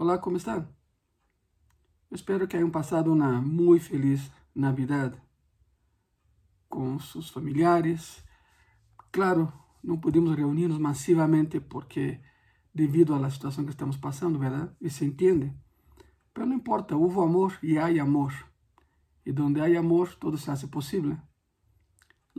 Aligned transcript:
Olá, 0.00 0.16
como 0.16 0.38
estão? 0.38 0.66
Espero 2.10 2.48
que 2.48 2.56
tenham 2.56 2.70
passado 2.70 3.12
uma 3.12 3.38
muito 3.38 3.84
feliz 3.84 4.32
Navidad 4.54 5.14
com 6.70 6.98
seus 6.98 7.28
familiares. 7.28 8.24
Claro, 9.12 9.52
não 9.84 10.00
podemos 10.00 10.34
reunirnos 10.34 10.78
massivamente 10.78 11.60
porque 11.60 12.18
devido 12.74 13.14
à 13.14 13.28
situação 13.28 13.62
que 13.62 13.72
estamos 13.72 13.98
passando, 13.98 14.38
verdade? 14.38 14.74
E 14.80 14.88
se 14.88 15.04
entende. 15.04 15.52
Mas 16.34 16.48
não 16.48 16.56
importa, 16.56 16.96
houve 16.96 17.20
amor 17.20 17.58
e 17.62 17.76
há 17.76 18.02
amor. 18.02 18.32
E 19.26 19.30
donde 19.30 19.60
há 19.60 19.78
amor, 19.78 20.14
tudo 20.14 20.38
se 20.38 20.50
hace 20.50 20.66
possível. 20.68 21.18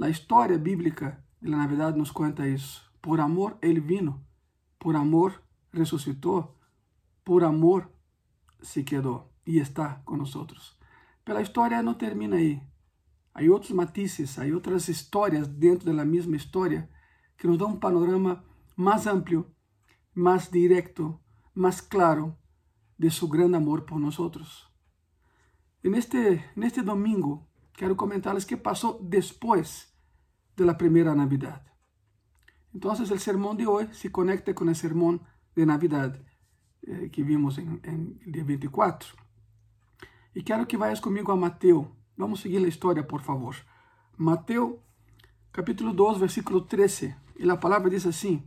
A 0.02 0.10
história 0.10 0.58
bíblica 0.58 1.24
da 1.40 1.58
Navidad 1.58 1.96
nos 1.96 2.10
conta 2.10 2.48
isso. 2.48 2.92
Por 3.00 3.20
amor, 3.20 3.56
ele 3.62 3.80
vino. 3.80 4.20
Por 4.80 4.96
amor, 4.96 5.40
ressuscitou 5.72 6.60
por 7.32 7.46
amor 7.46 7.90
se 8.62 8.84
quedou 8.84 9.32
e 9.48 9.58
está 9.58 10.02
conosco. 10.04 10.46
Pela 11.24 11.42
história 11.42 11.82
não 11.82 11.94
termina 11.94 12.36
aí. 12.36 12.62
Há 13.34 13.42
outros 13.44 13.72
matizes, 13.72 14.38
há 14.38 14.44
outras 14.54 14.90
histórias 14.90 15.48
dentro 15.48 15.96
da 15.96 16.04
mesma 16.04 16.36
história 16.36 16.90
que 17.38 17.48
nos 17.48 17.58
dão 17.58 17.70
um 17.70 17.80
panorama 17.80 18.44
mais 18.76 19.08
amplo, 19.08 19.50
mais 20.14 20.50
direto, 20.50 21.18
mais 21.56 21.80
claro 21.80 22.36
de 23.00 23.10
seu 23.10 23.30
grande 23.30 23.56
amor 23.56 23.84
por 23.84 23.98
nós. 23.98 24.18
E 25.82 25.90
neste, 25.90 26.44
neste 26.54 26.82
domingo, 26.82 27.48
quero 27.72 27.96
comentar-lhes 27.96 28.44
que 28.44 28.58
passou 28.58 29.02
depois 29.02 29.88
da 30.58 30.74
primeira 30.74 31.16
Navidad. 31.16 31.64
Então, 32.76 32.92
o 32.92 33.18
sermão 33.18 33.56
de 33.56 33.66
hoje 33.66 33.94
se 33.94 34.10
conecta 34.10 34.54
com 34.54 34.66
o 34.66 34.76
sermão 34.76 35.18
de 35.56 35.66
Navidad 35.66 36.20
eh, 36.88 37.10
que 37.10 37.24
vimos 37.24 37.58
em, 37.58 37.80
em 37.84 38.32
dia 38.32 38.44
24. 38.44 39.16
E 40.36 40.42
quero 40.42 40.66
que 40.66 40.78
vayas 40.78 41.00
comigo 41.00 41.32
a 41.32 41.36
Mateus. 41.36 41.88
Vamos 42.18 42.42
seguir 42.42 42.64
a 42.64 42.68
história, 42.68 43.04
por 43.04 43.22
favor. 43.22 43.56
Mateus, 44.18 44.76
capítulo 45.52 45.94
2, 45.94 46.20
versículo 46.20 46.62
13. 46.62 47.16
E 47.38 47.50
a 47.50 47.58
palavra 47.58 47.90
diz 47.90 48.06
assim: 48.06 48.44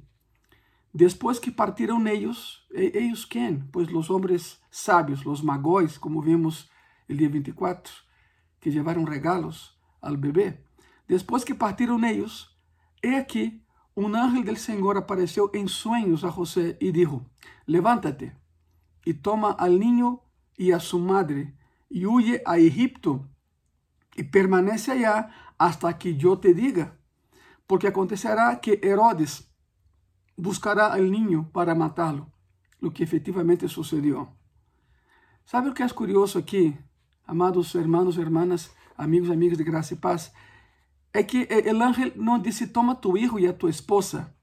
Depois 0.92 1.38
que 1.38 1.50
partiram 1.50 2.06
eles, 2.06 2.60
eles 2.70 3.24
quem? 3.24 3.60
Pois 3.72 3.88
os 3.92 4.10
homens 4.10 4.60
sábios, 4.70 5.24
os 5.26 5.42
magóis, 5.42 5.98
como 5.98 6.22
vimos 6.22 6.70
el 7.08 7.16
dia 7.16 7.28
24, 7.28 7.92
que 8.60 8.70
levaram 8.70 9.04
regalos 9.04 9.78
ao 10.00 10.16
bebê. 10.16 10.58
Depois 11.06 11.44
que 11.44 11.54
partiram 11.54 12.02
eles, 12.04 12.48
he 13.02 13.16
aqui 13.16 13.60
um 13.96 14.06
ángel 14.14 14.42
del 14.42 14.56
Senhor 14.56 14.96
apareceu 14.96 15.50
em 15.54 15.68
sonhos 15.68 16.24
a 16.24 16.30
José 16.30 16.76
e 16.80 16.90
disse: 16.90 17.20
Levántate 17.66 18.36
e 19.04 19.14
toma 19.14 19.52
al 19.52 19.78
niño 19.78 20.20
e 20.58 20.72
a 20.72 20.78
sua 20.78 21.00
madre 21.00 21.54
e 21.90 22.06
huye 22.06 22.42
a 22.44 22.58
Egipto 22.58 23.28
e 24.16 24.22
permanece 24.24 24.92
allá 24.92 25.30
hasta 25.58 25.92
que 25.98 26.16
eu 26.20 26.36
te 26.36 26.54
diga, 26.54 26.98
porque 27.66 27.86
acontecerá 27.86 28.60
que 28.60 28.80
Herodes 28.82 29.50
buscará 30.36 30.92
al 30.92 31.10
niño 31.10 31.50
para 31.52 31.74
matá-lo, 31.74 32.30
o 32.80 32.90
que 32.90 33.02
efetivamente 33.02 33.68
sucedeu. 33.68 34.28
Sabe 35.44 35.68
o 35.68 35.74
que 35.74 35.82
é 35.82 35.88
curioso 35.88 36.38
aqui, 36.38 36.76
amados 37.26 37.74
hermanos 37.74 38.16
e 38.16 38.20
hermanas, 38.20 38.70
amigos 38.96 39.30
amigas 39.30 39.58
de 39.58 39.64
graça 39.64 39.94
e 39.94 39.96
paz? 39.96 40.32
é 41.14 41.22
que 41.22 41.48
o 41.48 41.82
ángel 41.82 42.12
não 42.16 42.40
disse 42.40 42.66
toma 42.66 42.96
tu 42.96 43.16
hijo 43.16 43.38
e 43.38 43.46
a 43.46 43.52
tu 43.52 43.68
esposa. 43.68 44.33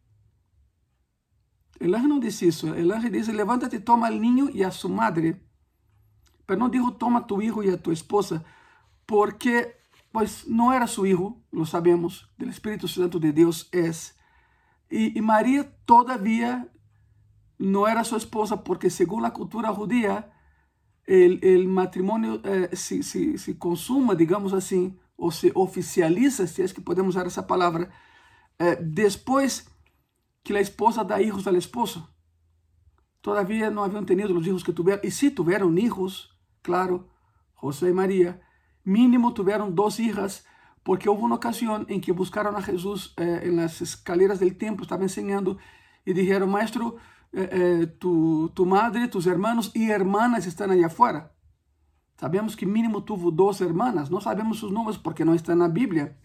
O 1.81 1.95
ángel 1.95 2.09
não 2.09 2.19
disse 2.19 2.47
isso. 2.47 2.67
O 2.67 2.93
ángel 2.93 3.11
disse 3.11 3.31
levanta-te, 3.31 3.79
toma 3.79 4.07
al 4.07 4.19
niño 4.19 4.49
e 4.53 4.63
a 4.63 4.71
sua 4.71 4.89
madre. 4.89 5.41
Mas 6.47 6.57
não 6.57 6.69
dijo 6.69 6.91
toma 6.91 7.21
tu 7.21 7.41
hijo 7.41 7.63
e 7.63 7.69
a 7.69 7.77
tu 7.77 7.91
esposa, 7.91 8.43
porque 9.05 9.75
pues 10.11 10.45
não 10.47 10.73
era 10.73 10.85
su 10.85 11.05
hijo, 11.05 11.41
lo 11.51 11.65
sabemos, 11.65 12.29
del 12.37 12.49
Espírito 12.49 12.87
Santo 12.87 13.19
de 13.19 13.31
Deus 13.31 13.69
é. 13.71 13.89
E, 14.91 15.13
e 15.15 15.21
Maria 15.21 15.63
todavia 15.85 16.67
não 17.57 17.87
era 17.87 18.03
sua 18.03 18.17
esposa, 18.17 18.57
porque 18.57 18.89
segundo 18.89 19.25
a 19.25 19.31
cultura 19.31 19.71
judía, 19.71 20.29
o 21.07 21.69
matrimônio 21.69 22.41
eh, 22.43 22.75
se, 22.75 23.01
se, 23.01 23.37
se 23.37 23.53
consuma, 23.55 24.15
digamos 24.15 24.53
assim, 24.53 24.97
ou 25.17 25.31
se 25.31 25.51
oficializa, 25.55 26.45
se 26.47 26.63
é 26.63 26.67
que 26.67 26.81
podemos 26.81 27.15
usar 27.15 27.25
essa 27.27 27.43
palavra, 27.43 27.89
eh, 28.59 28.75
depois 28.75 29.65
que 30.43 30.53
a 30.55 30.61
esposa 30.61 31.03
dá 31.03 31.21
hijos 31.21 31.47
ao 31.47 31.55
esposo. 31.55 32.07
Todavia 33.21 33.69
não 33.69 33.83
haviam 33.83 34.03
tenido 34.03 34.35
os 34.37 34.45
hijos 34.45 34.63
que 34.63 34.73
tiveram, 34.73 35.01
e 35.03 35.11
se 35.11 35.29
tiveram 35.29 35.77
hijos, 35.77 36.29
claro, 36.63 37.07
José 37.61 37.89
e 37.89 37.93
Maria, 37.93 38.41
mínimo 38.83 39.31
tiveram 39.31 39.71
duas 39.71 39.99
hijas, 39.99 40.43
porque 40.83 41.07
houve 41.07 41.23
uma 41.23 41.35
ocasião 41.35 41.85
em 41.87 41.99
que 41.99 42.11
buscaram 42.11 42.55
a 42.57 42.61
Jesus 42.61 43.13
eh, 43.17 43.47
em 43.47 43.55
las 43.55 43.79
escaleras 43.81 44.39
del 44.39 44.57
templo, 44.57 44.83
estava 44.83 45.03
ensinando, 45.03 45.59
e 46.03 46.13
disseram, 46.13 46.47
maestro, 46.47 46.97
eh, 47.31 47.49
eh, 47.51 47.85
tu, 47.99 48.49
tu 48.55 48.65
madre, 48.65 49.07
tus 49.07 49.27
hermanos 49.27 49.71
e 49.75 49.91
hermanas 49.91 50.47
estão 50.47 50.71
aí 50.71 50.83
afuera. 50.83 51.31
Sabemos 52.17 52.55
que 52.55 52.65
mínimo 52.65 53.01
tuvo 53.01 53.31
duas 53.31 53.61
irmãs, 53.61 54.09
não 54.09 54.19
sabemos 54.21 54.59
seus 54.59 54.71
nomes 54.71 54.97
porque 54.97 55.25
não 55.25 55.35
está 55.35 55.55
na 55.55 55.67
Bíblia. 55.67 56.17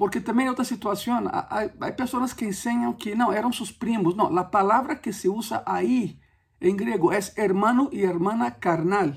Porque 0.00 0.18
também 0.18 0.48
outra 0.48 0.64
situação, 0.64 1.24
há, 1.26 1.92
pessoas 1.92 2.32
que 2.32 2.46
ensinam 2.46 2.94
que 2.94 3.14
não, 3.14 3.30
eram 3.30 3.52
seus 3.52 3.70
primos. 3.70 4.14
Não, 4.14 4.34
a 4.38 4.42
palavra 4.42 4.96
que 4.96 5.12
se 5.12 5.28
usa 5.28 5.62
aí 5.66 6.18
em 6.58 6.74
grego 6.74 7.12
é 7.12 7.18
hermano 7.36 7.90
e 7.92 8.00
hermana 8.00 8.50
carnal. 8.50 9.12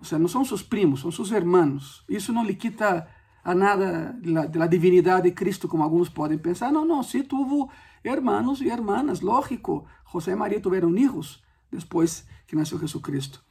Ou 0.00 0.04
seja, 0.04 0.18
não 0.18 0.26
são 0.26 0.44
seus 0.44 0.64
primos, 0.64 1.02
são 1.02 1.12
seus 1.12 1.30
irmãos. 1.30 2.04
Isso 2.08 2.32
não 2.32 2.42
lhe 2.42 2.56
quita 2.56 3.06
a 3.44 3.54
nada 3.54 4.18
da 4.50 4.66
divinidade 4.66 5.28
de 5.28 5.30
Cristo, 5.30 5.68
como 5.68 5.84
alguns 5.84 6.08
podem 6.08 6.36
pensar. 6.36 6.72
Não, 6.72 6.84
não, 6.84 7.00
se 7.00 7.22
tuvo 7.22 7.70
hermanos 8.02 8.60
e 8.60 8.68
hermanas, 8.68 9.20
lógico. 9.20 9.86
José 10.12 10.32
e 10.32 10.34
Maria 10.34 10.60
tiveram 10.60 10.92
filhos 10.92 11.40
depois 11.70 12.26
que 12.48 12.56
nasceu 12.56 12.80
Jesus 12.80 13.00
Cristo. 13.00 13.44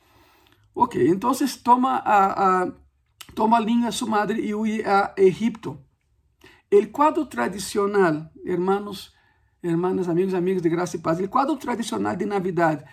Ok, 0.75 1.07
então 1.07 1.31
toma 1.63 1.99
a, 1.99 2.63
a, 2.63 2.71
toma 3.35 3.57
a 3.57 3.59
linha 3.59 3.91
sua 3.91 4.09
madre 4.09 4.41
e 4.41 4.53
huye 4.53 4.83
a 4.85 5.13
Egipto. 5.17 5.79
O 6.71 6.87
quadro 6.87 7.25
tradicional, 7.25 8.29
hermanos, 8.45 9.13
hermanas, 9.61 10.07
amigos, 10.07 10.33
amigos 10.33 10.61
de 10.61 10.69
graça 10.69 10.95
e 10.95 10.99
paz, 10.99 11.19
o 11.19 11.27
quadro 11.27 11.57
tradicional 11.57 12.15
de 12.15 12.25
Navidad 12.25 12.85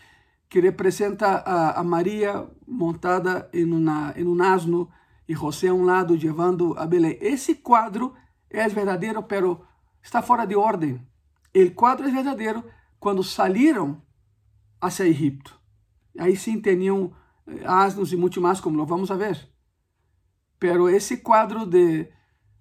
que 0.49 0.61
representa 0.61 1.27
a, 1.27 1.81
a 1.81 1.85
Maria 1.85 2.49
montada 2.67 3.51
em, 3.53 3.65
uma, 3.65 4.15
em 4.17 4.27
um 4.27 4.41
asno 4.43 4.89
e 5.29 5.35
José 5.35 5.69
a 5.69 5.75
um 5.75 5.85
lado 5.85 6.15
levando 6.15 6.75
a 6.79 6.87
Belém. 6.87 7.19
Esse 7.21 7.57
quadro 7.57 8.15
é 8.49 8.69
verdadeiro, 8.69 9.23
pero 9.23 9.65
está 10.03 10.23
fora 10.23 10.47
de 10.47 10.55
ordem. 10.55 11.01
O 11.55 11.71
quadro 11.73 12.07
é 12.07 12.11
verdadeiro 12.11 12.65
quando 12.99 13.25
saíram 13.25 14.01
hacia 14.81 15.07
Egipto. 15.07 15.59
Aí 16.19 16.37
sim 16.37 16.61
tinham 16.61 17.13
asnos 17.65 18.13
e 18.13 18.17
muito 18.17 18.41
mais, 18.41 18.61
como 18.61 18.77
lo 18.77 18.87
vamos 18.87 19.11
a 19.11 19.17
ver. 19.17 19.49
Pero 20.59 20.89
esse 20.89 21.19
quadro 21.19 21.67
de, 21.67 22.09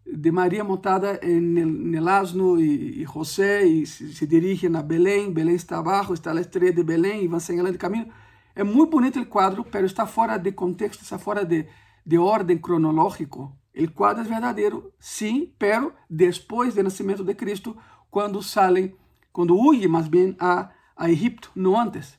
de 0.06 0.32
Maria 0.32 0.64
montada 0.64 1.20
el 1.22 2.08
asno 2.08 2.60
e, 2.60 3.02
e 3.02 3.06
José 3.06 3.66
e 3.66 3.86
se, 3.86 4.14
se 4.14 4.28
dirigem 4.28 4.76
a 4.76 4.82
Belém, 4.82 5.32
Belém 5.32 5.56
está 5.56 5.80
abaixo, 5.80 6.14
está 6.14 6.32
a 6.32 6.42
estrela 6.42 6.74
de 6.74 6.84
Belém 6.84 7.24
e 7.24 7.28
vão 7.28 7.40
señalando 7.40 7.76
o 7.76 7.80
caminho. 7.80 8.12
É 8.56 8.64
muito 8.64 8.92
bonito 8.92 9.20
o 9.20 9.26
quadro, 9.26 9.66
pero 9.66 9.86
está 9.86 10.06
fora 10.06 10.38
de 10.38 10.52
contexto, 10.52 11.02
está 11.02 11.18
fora 11.18 11.44
de, 11.44 11.68
de 12.06 12.18
ordem 12.18 12.58
cronológico. 12.58 13.52
O 13.78 13.92
quadro 13.92 14.24
é 14.24 14.28
verdadeiro, 14.28 14.94
sim, 14.98 15.54
pero 15.60 15.94
depois 16.10 16.74
do 16.74 16.84
nascimento 16.84 17.24
de 17.24 17.34
Cristo, 17.34 17.76
quando 18.10 18.42
salem, 18.42 18.96
quando 19.34 19.60
huye 19.60 19.88
mais 19.88 20.08
bem 20.08 20.36
a, 20.40 20.70
a 20.96 21.10
Egipto, 21.10 21.52
não 21.54 21.78
antes. 21.78 22.18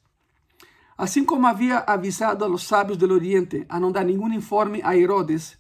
Assim 0.99 1.25
como 1.25 1.47
havia 1.47 1.79
avisado 1.79 2.45
a 2.45 2.49
los 2.49 2.65
sábios 2.65 2.99
del 2.99 3.13
Oriente 3.13 3.65
a 3.69 3.81
não 3.81 3.91
dar 3.91 4.05
nenhum 4.05 4.31
informe 4.33 4.83
a 4.83 4.95
Herodes, 4.95 5.59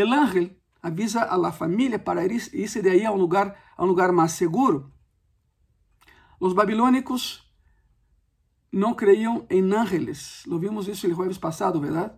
el 0.00 0.12
ángel 0.12 0.60
avisa 0.82 1.22
a 1.22 1.36
la 1.36 1.52
família 1.52 2.02
para 2.02 2.24
irse 2.24 2.82
de 2.82 2.90
aí 2.90 3.04
a 3.04 3.12
um 3.12 3.16
lugar, 3.16 3.56
a 3.76 3.84
lugar 3.84 4.12
mais 4.12 4.32
seguro. 4.32 4.92
Os 6.38 6.52
babilônicos 6.52 7.46
não 8.70 8.94
creiam 8.94 9.46
em 9.50 9.72
ángeles. 9.72 10.44
Lo 10.46 10.58
vimos 10.58 10.86
isso 10.86 11.06
o 11.06 11.14
jueves 11.14 11.38
passado, 11.38 11.80
verdade? 11.80 12.12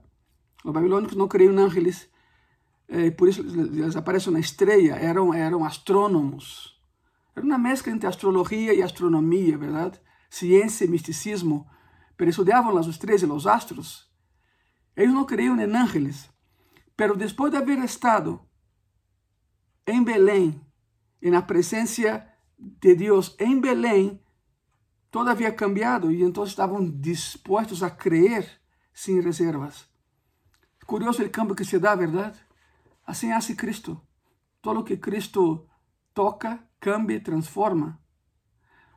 Os 0.64 0.72
babilônicos 0.72 1.16
não 1.16 1.28
creiam 1.28 1.54
em 1.54 1.58
ángeles. 1.58 2.08
Eh, 2.88 3.10
por 3.10 3.28
isso 3.28 3.40
eles 3.40 3.96
aparecem 3.96 4.32
na 4.32 4.40
estrela. 4.40 4.96
Eram, 4.96 5.32
eram 5.32 5.64
astrônomos. 5.64 6.78
Era 7.34 7.46
uma 7.46 7.58
mescla 7.58 7.92
entre 7.92 8.06
astrologia 8.06 8.74
e 8.74 8.82
astronomia, 8.82 9.56
verdade? 9.56 10.00
Ciência 10.28 10.84
e 10.84 10.88
misticismo 10.88 11.66
pero 12.20 12.28
estudiavam 12.28 12.76
as 12.76 12.86
estrelas 12.86 13.22
e 13.22 13.24
os 13.24 13.46
astros. 13.46 14.06
Eles 14.94 15.14
não 15.14 15.24
creiam 15.24 15.58
em 15.58 15.74
ángeles, 15.74 16.28
pero 16.96 17.16
depois 17.16 17.50
de 17.50 17.58
haver 17.58 17.78
estado 17.78 18.40
em 19.86 20.02
Belém, 20.02 20.60
na 21.22 21.42
presença 21.42 22.26
de 22.58 22.94
Deus 22.94 23.34
em 23.38 23.60
Belém, 23.60 24.22
todo 25.10 25.30
havia 25.30 25.52
cambiado 25.52 26.12
e 26.12 26.22
então 26.22 26.44
estavam 26.44 26.88
dispostos 26.88 27.82
a 27.82 27.90
crer 27.90 28.60
sem 28.92 29.20
reservas. 29.20 29.88
Curioso 30.86 31.22
o 31.22 31.30
cambio 31.30 31.54
que 31.54 31.64
se 31.64 31.78
dá, 31.78 31.94
verdade? 31.94 32.38
Assim 33.06 33.32
hace 33.32 33.54
Cristo. 33.54 34.00
Todo 34.60 34.80
o 34.80 34.84
que 34.84 34.96
Cristo 34.96 35.68
toca, 36.12 36.62
cambia 36.78 37.16
e 37.16 37.20
transforma. 37.20 38.00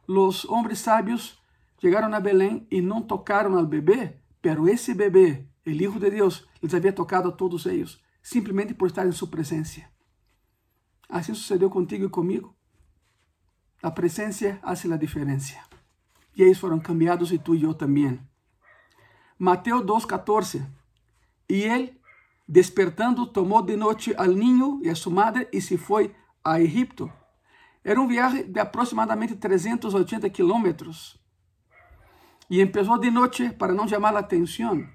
Os 0.07 0.43
homens 0.45 0.79
sábios 0.79 1.39
chegaram 1.79 2.13
a 2.13 2.19
Belém 2.19 2.67
e 2.69 2.81
não 2.81 3.01
tocaram 3.01 3.57
ao 3.57 3.65
bebê, 3.65 4.19
pero 4.41 4.67
esse 4.67 4.93
bebê, 4.93 5.47
o 5.65 5.69
Hijo 5.69 5.99
de 5.99 6.09
Deus, 6.09 6.47
les 6.61 6.73
havia 6.73 6.91
tocado 6.91 7.29
a 7.29 7.31
todos 7.31 7.65
eles, 7.65 7.99
simplesmente 8.21 8.73
por 8.73 8.87
estar 8.87 9.05
em 9.05 9.11
sua 9.11 9.27
presença. 9.27 9.81
Assim 11.07 11.33
sucedeu 11.33 11.69
contigo 11.69 12.05
e 12.05 12.09
comigo. 12.09 12.55
A 13.81 13.91
presença 13.91 14.59
hace 14.61 14.91
a 14.91 14.97
diferença. 14.97 15.55
E 16.35 16.41
eles 16.41 16.57
foram 16.57 16.79
cambiados 16.79 17.31
e 17.31 17.37
tu 17.37 17.53
e 17.53 17.63
eu 17.63 17.73
também. 17.73 18.19
Mateus 19.37 19.83
2,14. 19.83 20.65
E 21.49 21.61
ele, 21.63 21.99
despertando, 22.47 23.27
tomou 23.27 23.61
de 23.61 23.75
noite 23.75 24.13
al 24.17 24.29
niño 24.29 24.79
e 24.83 24.89
a 24.89 24.95
sua 24.95 25.13
madre 25.13 25.47
e 25.51 25.61
se 25.61 25.77
foi 25.77 26.15
a 26.43 26.59
Egipto. 26.59 27.11
Era 27.83 27.99
um 27.99 28.07
viagem 28.07 28.49
de 28.49 28.59
aproximadamente 28.59 29.35
380 29.35 30.29
quilômetros. 30.29 31.21
E 32.49 32.65
começou 32.65 32.97
de 32.97 33.11
noite 33.11 33.49
para 33.51 33.73
não 33.73 33.87
chamar 33.87 34.15
a 34.15 34.19
atenção. 34.19 34.87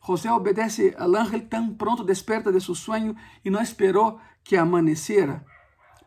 José 0.00 0.30
obedece 0.30 0.94
al 0.98 1.14
ángel 1.16 1.48
tão 1.48 1.74
pronto 1.74 2.04
desperta 2.04 2.50
de 2.50 2.60
seu 2.60 2.74
sonho 2.74 3.14
e 3.44 3.50
não 3.50 3.60
esperou 3.60 4.20
que 4.42 4.56
amanecera. 4.56 5.44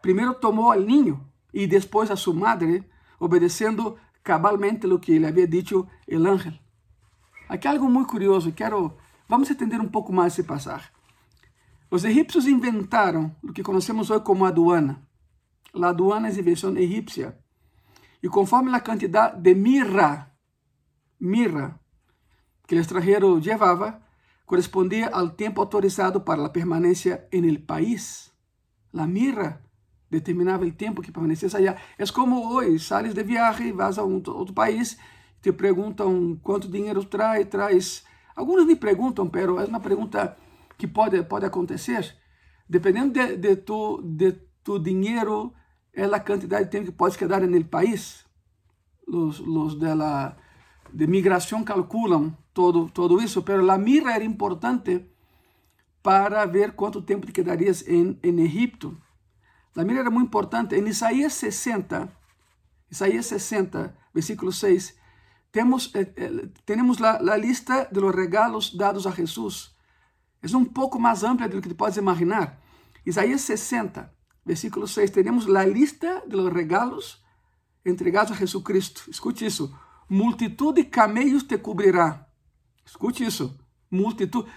Primeiro 0.02 0.34
tomou 0.34 0.72
al 0.72 0.86
niño 0.86 1.22
e 1.54 1.68
depois 1.68 2.10
a 2.10 2.16
sua 2.16 2.34
madre, 2.34 2.90
obedecendo 3.20 3.98
cabalmente 4.24 4.88
o 4.88 5.00
que 5.00 5.20
lhe 5.20 5.28
havia 5.28 5.48
dito 5.48 5.88
o 6.08 6.28
ángel. 6.28 6.54
Aqui 7.50 7.68
algo 7.68 7.90
muito 7.90 8.10
curioso, 8.10 8.52
quero, 8.54 8.98
vamos 9.28 9.52
entender 9.52 9.80
um 9.80 9.90
pouco 9.90 10.14
mais 10.14 10.34
esse 10.34 10.44
passagem. 10.44 10.90
Os 11.90 12.06
egípcios 12.06 12.48
inventaram 12.48 13.36
o 13.44 13.52
que 13.52 13.62
conhecemos 13.62 14.10
hoje 14.10 14.24
como 14.24 14.46
aduana. 14.46 15.06
A 15.76 15.90
aduana 15.90 16.30
é 16.30 16.32
invenção 16.32 16.78
egípcia. 16.78 17.38
E 18.24 18.30
conforme 18.30 18.74
a 18.74 18.80
quantidade 18.80 19.42
de 19.42 19.54
mirra, 19.54 20.32
mirra, 21.20 21.81
que 22.72 22.78
o 22.78 22.80
estrangeiro 22.80 23.36
levava, 23.36 24.02
correspondia 24.46 25.10
ao 25.10 25.32
tempo 25.32 25.60
autorizado 25.60 26.22
para 26.22 26.46
a 26.46 26.50
permanência 26.50 27.28
em 27.30 27.46
el 27.46 27.60
país. 27.60 28.32
A 28.94 29.06
mirra 29.06 29.62
determinava 30.10 30.64
o 30.64 30.72
tempo 30.72 31.02
que 31.02 31.12
permanecesse 31.12 31.58
allá. 31.58 31.76
É 31.98 32.06
como 32.06 32.54
hoje, 32.54 32.80
sales 32.80 33.14
de 33.14 33.24
viagem, 33.24 33.74
vas 33.74 33.98
a 33.98 34.06
um 34.06 34.24
outro 34.26 34.54
país, 34.54 34.98
te 35.42 35.52
perguntam 35.52 36.40
quanto 36.42 36.70
dinheiro 36.70 37.04
traz, 37.04 37.46
traz. 37.50 38.06
Alguns 38.34 38.66
me 38.66 38.78
perguntam, 38.78 39.28
pero 39.28 39.60
é 39.60 39.66
uma 39.66 39.82
pergunta 39.82 40.38
que 40.78 40.88
pode 40.88 41.22
pode 41.24 41.46
acontecer. 41.46 42.16
Dependendo 42.70 43.12
de, 43.12 43.36
de 43.36 43.58
tu 43.58 44.02
de 44.02 44.32
tu 44.64 44.80
dinheiro, 44.80 45.54
é 45.94 46.06
a 46.06 46.20
quantidade 46.22 46.64
de 46.64 46.72
tempo 46.72 46.86
que 46.86 46.94
podes 46.94 47.18
quedar 47.18 47.42
no 47.42 47.66
país. 47.66 48.26
Os 49.06 49.40
los 49.40 49.78
de 49.78 49.94
la 49.94 50.38
de 50.94 51.06
migração 51.06 51.66
calculam 51.66 52.34
todo 52.53 52.89
todo 52.89 53.21
isso, 53.21 53.44
pero 53.44 53.69
a 53.71 53.77
mira 53.77 54.15
era 54.15 54.24
importante 54.24 55.07
para 56.01 56.45
ver 56.45 56.74
quanto 56.74 57.01
tempo 57.01 57.25
te 57.25 57.33
quedarias 57.33 57.88
em, 57.88 58.19
em 58.24 58.39
Egipto. 58.42 58.98
A 59.75 59.83
mira 59.83 60.01
era 60.01 60.09
muito 60.09 60.27
importante. 60.27 60.75
Em 60.75 60.88
Isaías 60.88 61.33
60, 61.33 62.12
Isaías 62.89 63.25
60, 63.27 63.95
versículo 64.13 64.51
6, 64.51 64.98
temos, 65.51 65.94
eh, 65.95 66.13
eh, 66.15 66.50
temos 66.65 67.01
a, 67.01 67.38
lista 67.38 67.88
de 67.92 68.01
los 68.01 68.13
regalos 68.13 68.75
dados 68.75 69.06
a 69.06 69.12
Jesus. 69.12 69.75
É 70.42 70.57
um 70.57 70.65
pouco 70.65 71.00
mais 71.00 71.24
ampla 71.24 71.48
do 71.48 71.62
que 71.62 71.69
te 71.69 71.75
podes 71.75 71.98
imaginar. 71.98 72.59
Isaías 73.06 73.42
60, 73.42 74.12
versículo 74.44 74.88
6, 74.88 75.12
temos 75.12 75.48
a 75.48 75.65
lista 75.65 76.24
de 76.27 76.36
los 76.36 76.51
regalos 76.51 77.24
entregados 77.86 78.31
a 78.31 78.36
Jesucristo. 78.36 79.03
Escute 79.09 79.45
isso. 79.45 79.74
Multitud 80.09 80.74
de 80.74 80.86
camellos 80.86 81.48
te 81.48 81.62
cobrirá. 81.62 82.27
Escute 82.86 83.24
isso. 83.24 83.57
Multitud. 83.89 84.48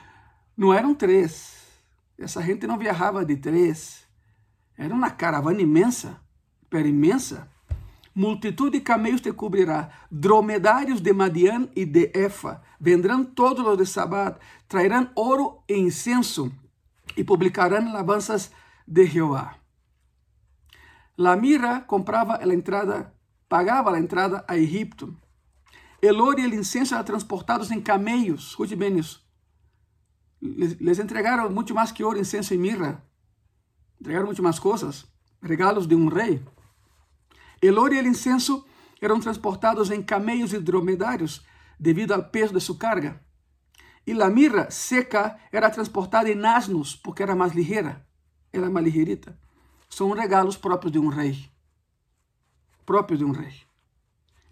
Não 0.56 0.72
eram 0.72 0.94
três. 0.94 1.64
Essa 2.18 2.42
gente 2.42 2.66
não 2.66 2.78
viajava 2.78 3.24
de 3.24 3.36
três. 3.36 4.06
Era 4.76 4.94
uma 4.94 5.10
caravana 5.10 5.60
imensa, 5.60 6.20
pero 6.68 6.86
imensa. 6.88 7.48
Multitud 8.14 8.70
de 8.70 8.80
camelos 8.80 9.20
te 9.20 9.32
cobrirá, 9.32 9.90
dromedários 10.08 11.00
de 11.00 11.12
Madian 11.12 11.68
e 11.74 11.84
de 11.84 12.12
Efa. 12.14 12.62
Vendrão 12.80 13.24
todos 13.24 13.66
os 13.66 13.76
de 13.76 13.86
Sabat, 13.86 14.38
trairão 14.68 15.10
ouro 15.16 15.64
e 15.68 15.74
incenso 15.74 16.52
e 17.16 17.24
publicarão 17.24 17.88
alabanças 17.88 18.52
de 18.86 19.06
Jeová. 19.06 19.56
La 21.18 21.36
mira 21.36 21.80
comprava 21.80 22.38
a 22.38 22.54
entrada, 22.54 23.12
pagava 23.48 23.94
a 23.94 23.98
entrada 23.98 24.44
a 24.46 24.56
Egipto. 24.56 25.16
El 26.06 26.20
ouro 26.20 26.38
e 26.38 26.54
incenso 26.54 26.94
eram 26.94 27.04
transportados 27.04 27.70
em 27.70 27.80
camelos. 27.80 28.48
Escute 28.48 28.76
bem 28.76 28.98
isso. 28.98 29.24
Les, 30.42 30.98
entregaram 30.98 31.48
muito 31.50 31.74
mais 31.74 31.90
que 31.90 32.04
ouro, 32.04 32.18
incenso 32.18 32.52
e 32.52 32.58
mirra 32.58 33.02
entregaram 33.98 34.26
muito 34.26 34.42
mais 34.42 34.58
coisas, 34.58 35.06
regalos 35.40 35.86
de 35.86 35.94
um 35.94 36.08
rei. 36.08 36.44
El 37.62 37.78
oro 37.78 37.94
e 37.94 38.06
incenso 38.06 38.66
eram 39.00 39.18
transportados 39.18 39.90
em 39.90 40.02
camelos 40.02 40.52
e 40.52 40.58
dromedários 40.58 41.42
devido 41.80 42.12
ao 42.12 42.22
peso 42.22 42.52
de 42.52 42.60
sua 42.60 42.76
carga. 42.76 43.24
E 44.06 44.12
a 44.20 44.28
mirra 44.28 44.70
seca 44.70 45.38
era 45.50 45.70
transportada 45.70 46.30
em 46.30 46.44
asnos 46.44 46.94
porque 46.94 47.22
era 47.22 47.34
mais 47.34 47.54
ligeira, 47.54 48.06
era 48.52 48.68
mais 48.68 48.84
ligeirita. 48.84 49.38
São 49.88 50.10
regalos 50.10 50.58
próprios 50.58 50.92
de 50.92 50.98
um 50.98 51.08
rei. 51.08 51.50
Próprios 52.84 53.20
de 53.20 53.24
um 53.24 53.32
rei. 53.32 53.54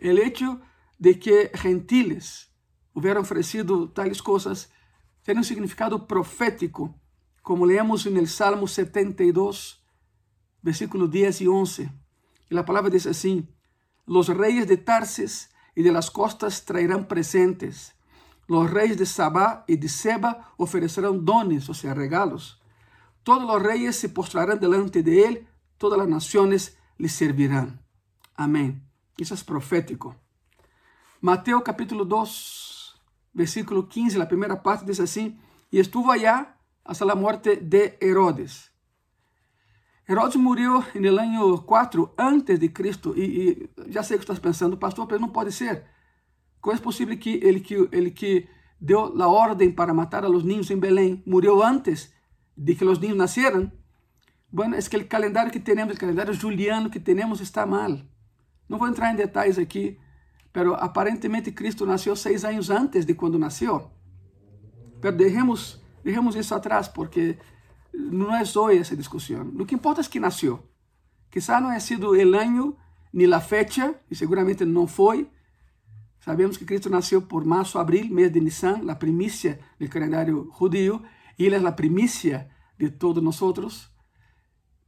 O 0.01 0.19
hecho 0.19 0.59
de 1.03 1.19
que 1.19 1.51
gentiles 1.57 2.49
houveram 2.95 3.23
oferecido 3.23 3.89
tais 3.89 4.21
coisas 4.21 4.69
tem 5.25 5.37
um 5.37 5.43
significado 5.43 6.07
profético 6.07 6.95
como 7.43 7.67
leemos 7.67 8.07
en 8.07 8.17
el 8.17 8.29
Salmo 8.29 8.69
72, 8.69 9.83
versículos 10.63 11.11
10 11.11 11.41
y 11.41 11.49
11. 11.49 11.93
Y 12.51 12.55
la 12.55 12.65
palabra 12.65 12.89
dice 12.89 13.11
así, 13.11 13.49
los 14.07 14.29
reyes 14.29 14.69
de 14.69 14.77
Tarsis 14.77 15.51
y 15.75 15.83
de 15.83 15.91
las 15.91 16.09
costas 16.09 16.65
traerán 16.65 17.09
presentes. 17.09 17.97
Los 18.47 18.71
reyes 18.71 18.97
de 18.97 19.07
Sabá 19.07 19.65
y 19.67 19.79
de 19.79 19.89
Seba 19.89 20.55
ofrecerán 20.57 21.25
dones, 21.25 21.69
o 21.69 21.75
sea, 21.75 21.95
regalos. 21.95 22.63
Todos 23.25 23.43
los 23.43 23.61
reyes 23.61 23.97
se 23.97 24.09
postrarán 24.09 24.61
delante 24.61 25.03
de 25.03 25.25
él, 25.27 25.49
todas 25.79 25.99
las 25.99 26.07
naciones 26.07 26.79
le 26.97 27.09
servirán. 27.09 27.83
Amén. 28.37 28.87
Isso 29.19 29.35
é 29.35 29.37
profético. 29.45 30.22
Mateo 31.23 31.63
capítulo 31.63 32.05
2, 32.05 32.97
versículo 33.33 33.87
15, 33.87 34.21
a 34.21 34.27
primeira 34.27 34.57
parte 34.57 34.85
diz 34.85 34.99
assim: 34.99 35.39
E 35.71 35.79
estuvo 35.79 36.11
allá 36.11 36.57
hasta 36.85 37.05
la 37.05 37.15
muerte 37.15 37.55
de 37.55 37.97
Herodes. 38.01 38.73
Herodes 40.09 40.35
en 40.97 41.05
el 41.05 41.21
año 41.21 41.65
4 41.65 42.15
antes 42.19 42.59
de 42.59 42.73
Cristo. 42.73 43.15
E, 43.17 43.23
e 43.23 43.93
já 43.93 44.03
sei 44.03 44.19
que 44.19 44.25
estás 44.25 44.41
pensando, 44.41 44.77
pastor, 44.77 45.07
mas 45.09 45.21
não 45.21 45.29
pode 45.29 45.53
ser. 45.53 45.85
Como 46.61 46.75
é 46.75 46.81
possível 46.81 47.17
que 47.17 47.39
ele 47.41 47.61
que, 47.61 47.89
ele 47.93 48.11
que 48.11 48.49
deu 48.81 49.15
a 49.23 49.29
ordem 49.29 49.71
para 49.71 49.95
matar 49.95 50.25
a 50.25 50.29
los 50.29 50.43
niños 50.43 50.73
em 50.73 50.81
Belém 50.81 51.23
murió 51.25 51.63
antes 51.63 52.13
de 52.57 52.75
que 52.75 52.85
os 52.85 52.99
niños 52.99 53.17
nasceram? 53.17 53.71
Bueno, 54.51 54.75
é 54.75 54.83
que 54.83 54.97
o 54.97 55.07
calendário 55.07 55.53
que 55.53 55.61
temos, 55.61 55.95
o 55.95 56.01
calendário 56.01 56.35
juliano 56.35 56.91
que 56.91 56.99
temos 56.99 57.41
está 57.41 57.65
mal. 57.65 57.97
Não 58.69 58.77
vou 58.77 58.89
entrar 58.89 59.13
em 59.13 59.17
detalhes 59.17 59.57
aqui, 59.57 60.01
pero 60.53 60.75
aparentemente 60.75 61.53
Cristo 61.53 61.87
nasceu 61.87 62.15
seis 62.15 62.45
anos 62.45 62.71
antes 62.71 63.05
de 63.07 63.15
quando 63.15 63.39
nasceu. 63.39 63.91
Pero 65.01 65.17
dejemos 65.17 65.83
Dejemos 66.03 66.35
isso 66.35 66.55
atrás 66.55 66.89
porque 66.89 67.39
não 67.93 68.35
é 68.35 68.45
só 68.45 68.71
essa 68.71 68.97
discussão. 68.97 69.49
O 69.59 69.65
que 69.65 69.75
importa 69.75 70.01
é 70.01 70.05
que 70.05 70.19
nasceu. 70.19 70.63
Quizá 71.31 71.61
não 71.61 71.71
é 71.71 71.79
sido 71.79 72.11
o 72.11 72.15
ano 72.15 72.77
nem 73.13 73.33
a 73.33 73.41
fecha, 73.41 73.95
e 74.11 74.15
seguramente 74.15 74.65
não 74.65 74.87
foi. 74.87 75.31
Sabemos 76.21 76.57
que 76.57 76.65
Cristo 76.65 76.89
nasceu 76.89 77.23
por 77.23 77.45
março, 77.45 77.79
abril, 77.79 78.07
mês 78.13 78.33
de 78.33 78.41
Nissan, 78.41 78.91
a 78.91 78.95
primícia 78.95 79.61
do 79.79 79.89
calendário 79.89 80.51
judío, 80.59 81.03
e 81.39 81.45
Ele 81.45 81.57
é 81.57 81.67
a 81.67 81.73
primícia 81.73 82.51
de 82.79 82.91
todos 82.91 83.23
nós. 83.23 83.91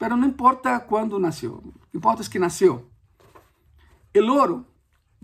Mas 0.00 0.10
não 0.10 0.24
importa 0.24 0.80
quando 0.80 1.18
nasceu, 1.18 1.54
o 1.54 1.88
que 1.90 1.96
importa 1.96 2.22
é 2.22 2.26
que 2.26 2.38
nasceu. 2.38 2.90
O 4.16 4.32
ouro, 4.32 4.66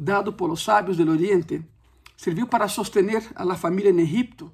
dado 0.01 0.37
por 0.37 0.49
los 0.49 0.63
sábios 0.63 0.97
do 0.97 1.11
Oriente, 1.11 1.63
serviu 2.17 2.47
para 2.47 2.69
sostener 2.69 3.23
a 3.35 3.45
la 3.45 3.57
família 3.57 3.91
em 3.91 4.01
Egipto 4.01 4.53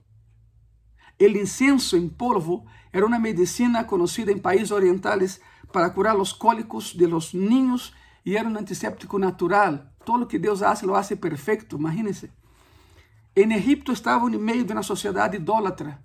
El 1.19 1.37
incenso 1.37 1.97
en 1.97 2.11
polvo 2.11 2.67
era 2.93 3.07
una 3.07 3.19
medicina 3.19 3.87
conocida 3.87 4.33
en 4.33 4.41
países 4.41 4.71
orientales 4.71 5.41
para 5.73 5.93
curar 5.95 6.15
los 6.15 6.35
cólicos 6.35 6.97
de 6.97 7.09
los 7.09 7.35
niños 7.35 7.95
e 8.25 8.37
era 8.37 8.49
um 8.49 8.57
antisséptico 8.57 9.19
natural. 9.19 9.95
Todo 10.05 10.25
o 10.25 10.29
que 10.29 10.39
Deus 10.39 10.61
faz, 10.61 10.83
lo 10.83 10.95
hace 10.95 11.17
perfeito, 11.17 11.77
imagínense. 11.77 12.31
Em 13.35 13.53
Egipto 13.53 13.93
estavam 13.93 14.29
em 14.29 14.39
meio 14.39 14.65
de 14.65 14.73
uma 14.73 14.83
sociedade 14.83 15.37
idólatra. 15.37 16.03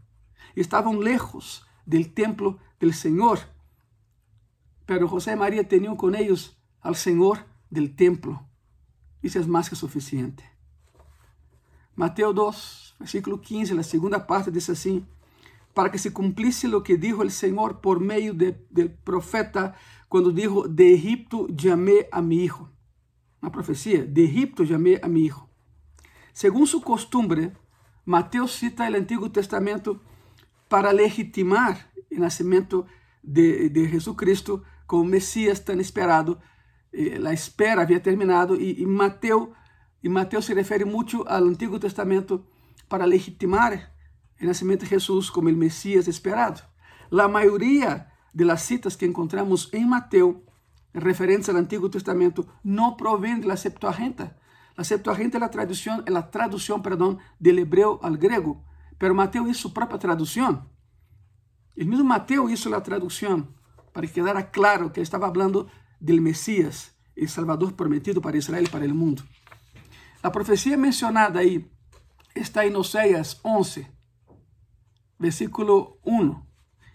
Estavam 0.55 0.97
lejos 0.97 1.65
do 1.85 2.03
templo 2.05 2.59
do 2.79 2.91
Senhor. 2.93 3.39
Pero 4.85 5.07
José 5.07 5.33
e 5.33 5.35
Maria 5.35 5.63
tinham 5.63 5.95
com 5.95 6.13
eles 6.13 6.55
al 6.81 6.95
Senhor 6.95 7.45
del 7.69 7.95
templo. 7.95 8.39
Isso 9.23 9.37
é 9.37 9.45
mais 9.45 9.69
que 9.69 9.75
suficiente. 9.75 10.43
Mateus 11.95 12.33
2, 12.33 12.95
versículo 12.99 13.37
15, 13.37 13.77
a 13.77 13.83
segunda 13.83 14.19
parte 14.19 14.49
diz 14.49 14.69
assim: 14.69 15.05
Para 15.73 15.89
que 15.89 15.99
se 15.99 16.11
cumplisse 16.11 16.67
o 16.67 16.81
que 16.81 16.97
dijo 16.97 17.21
el 17.21 17.31
Senhor 17.31 17.79
por 17.81 17.99
meio 17.99 18.33
de, 18.33 18.53
profeta, 19.03 19.75
quando 20.09 20.31
dijo: 20.31 20.67
De 20.67 20.93
Egipto 20.93 21.47
llamé 21.49 22.07
a 22.11 22.21
mi 22.21 22.43
hijo. 22.43 22.69
Uma 23.41 23.51
profecia: 23.51 24.05
De 24.05 24.23
Egipto 24.23 24.63
llamé 24.63 24.99
a 25.03 25.07
mi 25.07 25.25
hijo. 25.25 25.49
Según 26.33 26.65
su 26.65 26.81
costumbre, 26.81 27.53
Mateus 28.05 28.53
cita 28.53 28.89
o 28.89 28.95
Antigo 28.95 29.31
Testamento 29.31 29.99
para 30.67 30.93
legitimar 30.93 31.91
o 32.09 32.19
nascimento 32.19 32.85
de, 33.21 33.69
de 33.69 33.87
Jesucristo 33.87 34.63
como 34.87 35.03
Messias 35.03 35.63
tão 35.63 35.79
esperado 35.79 36.39
a 36.93 37.33
espera 37.33 37.81
havia 37.81 37.99
terminado 37.99 38.55
e, 38.55 38.85
Mateus 38.85 39.49
e 40.03 40.09
Mateus 40.09 40.45
se 40.45 40.53
refere 40.53 40.83
muito 40.83 41.23
ao 41.27 41.43
Antigo 41.43 41.79
Testamento 41.79 42.43
para 42.89 43.05
legitimar 43.05 43.93
o 44.41 44.45
nascimento 44.45 44.83
de 44.83 44.89
Jesus 44.89 45.29
como 45.29 45.49
o 45.49 45.55
Messias 45.55 46.07
esperado. 46.07 46.61
A 47.11 47.27
maioria 47.27 48.07
de 48.33 48.43
las 48.43 48.63
citas 48.63 48.95
que 48.95 49.05
encontramos 49.05 49.69
em 49.71 49.85
Mateus 49.85 50.37
referentes 50.93 51.47
ao 51.49 51.55
Antigo 51.55 51.87
Testamento 51.87 52.47
não 52.63 52.95
provém 52.95 53.39
da 53.39 53.55
Septuaginta. 53.55 54.35
A 54.75 54.83
Septuaginta 54.83 55.37
é 55.37 55.43
a 55.43 55.49
tradução, 55.49 56.03
é 56.05 56.17
a 56.17 56.21
tradução, 56.21 56.81
perdão, 56.81 57.19
del 57.39 57.59
hebreu 57.59 57.99
ao 58.01 58.13
grego, 58.13 58.63
pero 58.97 59.13
Mateus 59.13 59.49
hizo 59.49 59.59
sua 59.59 59.71
própria 59.71 59.99
tradução. 59.99 60.65
O 61.77 61.85
mesmo 61.85 62.03
Mateus 62.03 62.51
hizo 62.51 62.73
a 62.73 62.81
tradução 62.81 63.47
para 63.93 64.07
que 64.07 64.13
quedara 64.13 64.43
claro 64.43 64.89
que 64.89 65.01
estava 65.01 65.31
falando 65.31 65.69
del 66.01 66.19
Mesías, 66.19 66.95
el 67.15 67.29
Salvador 67.29 67.75
prometido 67.75 68.21
para 68.21 68.37
Israel 68.37 68.65
y 68.67 68.71
para 68.71 68.83
el 68.83 68.93
mundo. 68.93 69.23
La 70.21 70.31
profecía 70.31 70.75
mencionada 70.75 71.39
ahí 71.39 71.71
está 72.35 72.65
en 72.65 72.75
Oseas 72.75 73.39
11, 73.43 73.89
versículo 75.19 75.99
1, 76.03 76.47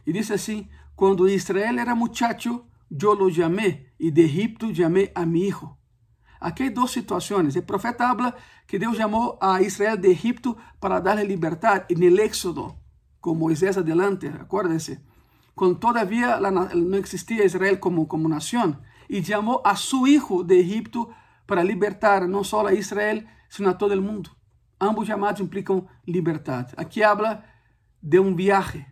y 0.05 0.13
dice 0.13 0.35
así, 0.35 0.69
cuando 0.95 1.29
Israel 1.29 1.79
era 1.79 1.95
muchacho, 1.95 2.67
yo 2.91 3.15
lo 3.15 3.29
llamé, 3.29 3.95
y 3.99 4.11
de 4.11 4.25
Egipto 4.25 4.71
llamé 4.71 5.13
a 5.15 5.25
mi 5.25 5.47
hijo. 5.47 5.79
Aquí 6.41 6.65
hay 6.65 6.69
dos 6.69 6.91
situaciones. 6.91 7.57
El 7.57 7.65
profeta 7.65 8.11
habla 8.11 8.37
que 8.67 8.79
Dios 8.79 8.97
llamó 8.97 9.39
a 9.41 9.63
Israel 9.63 10.01
de 10.01 10.13
Egipto 10.13 10.57
para 10.81 11.01
darle 11.01 11.25
libertad 11.25 11.85
en 11.89 12.03
el 12.03 12.21
Éxodo, 12.21 12.77
con 13.21 13.39
Moisés 13.39 13.77
adelante, 13.77 14.29
acuérdense. 14.29 15.01
Cuando 15.55 15.79
todavía 15.79 16.39
no 16.39 16.97
existía 16.97 17.45
Israel 17.45 17.81
como, 17.81 18.07
como 18.07 18.29
nación, 18.29 18.83
e 19.09 19.23
chamou 19.23 19.63
a 19.65 19.75
seu 19.77 20.07
hijo 20.07 20.43
de 20.43 20.57
Egipto 20.57 21.09
para 21.47 21.63
libertar 21.63 22.27
não 22.27 22.43
só 22.43 22.67
a 22.67 22.75
Israel, 22.75 23.23
sino 23.49 23.71
a 23.71 23.75
todo 23.75 23.93
o 23.93 24.03
mundo. 24.03 24.31
Ambos 24.81 25.07
chamados 25.07 25.41
implicam 25.41 25.89
liberdade. 26.07 26.75
Aqui 26.77 27.03
habla 27.03 27.45
de 28.03 28.19
um 28.19 28.35
viaje 28.35 28.87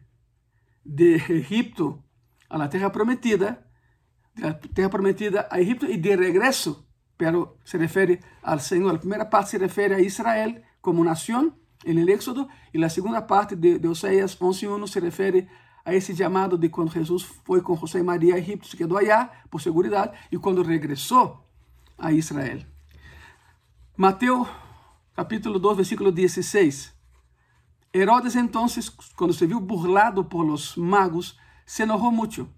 de 0.84 1.14
Egipto 1.14 2.02
a 2.48 2.58
la 2.58 2.68
terra 2.68 2.90
prometida, 2.90 3.66
de 4.34 4.82
la 4.82 4.88
prometida 4.88 5.48
a 5.50 5.60
Egipto 5.60 5.86
e 5.86 5.96
de 5.96 6.16
regresso, 6.16 6.86
pero 7.16 7.58
se 7.64 7.78
refere 7.78 8.20
ao 8.42 8.58
Senhor. 8.58 8.94
A 8.94 8.98
primeira 8.98 9.26
parte 9.26 9.50
se 9.50 9.58
refere 9.58 9.94
a 9.94 10.00
Israel 10.00 10.62
como 10.80 11.04
nação, 11.04 11.56
em 11.84 12.10
Éxodo, 12.10 12.48
e 12.72 12.82
a 12.82 12.88
segunda 12.88 13.22
parte 13.22 13.54
de, 13.56 13.78
de 13.78 13.88
Oséias 13.88 14.38
11.1 14.38 14.86
se 14.88 15.00
refere 15.00 15.48
a 15.84 15.94
esse 15.94 16.16
chamado 16.16 16.56
de 16.56 16.68
quando 16.68 16.90
Jesus 16.90 17.22
foi 17.44 17.60
com 17.60 17.76
José 17.76 17.98
e 17.98 18.02
Maria 18.02 18.36
a 18.36 18.38
Egipto, 18.38 18.66
se 18.66 18.76
quedou 18.76 18.96
allá 18.96 19.30
por 19.50 19.60
segurança 19.60 20.12
e 20.32 20.38
quando 20.38 20.62
regressou 20.62 21.44
a 21.98 22.12
Israel. 22.12 22.60
Mateus 23.96 24.48
capítulo 25.14 25.58
2, 25.58 25.76
versículo 25.76 26.10
16. 26.10 26.92
Herodes 27.92 28.34
então, 28.34 28.66
quando 29.14 29.32
se 29.32 29.46
viu 29.46 29.60
burlado 29.60 30.24
por 30.24 30.42
los 30.42 30.74
magos, 30.74 31.38
se 31.64 31.82
enojou 31.82 32.10
muito 32.10 32.48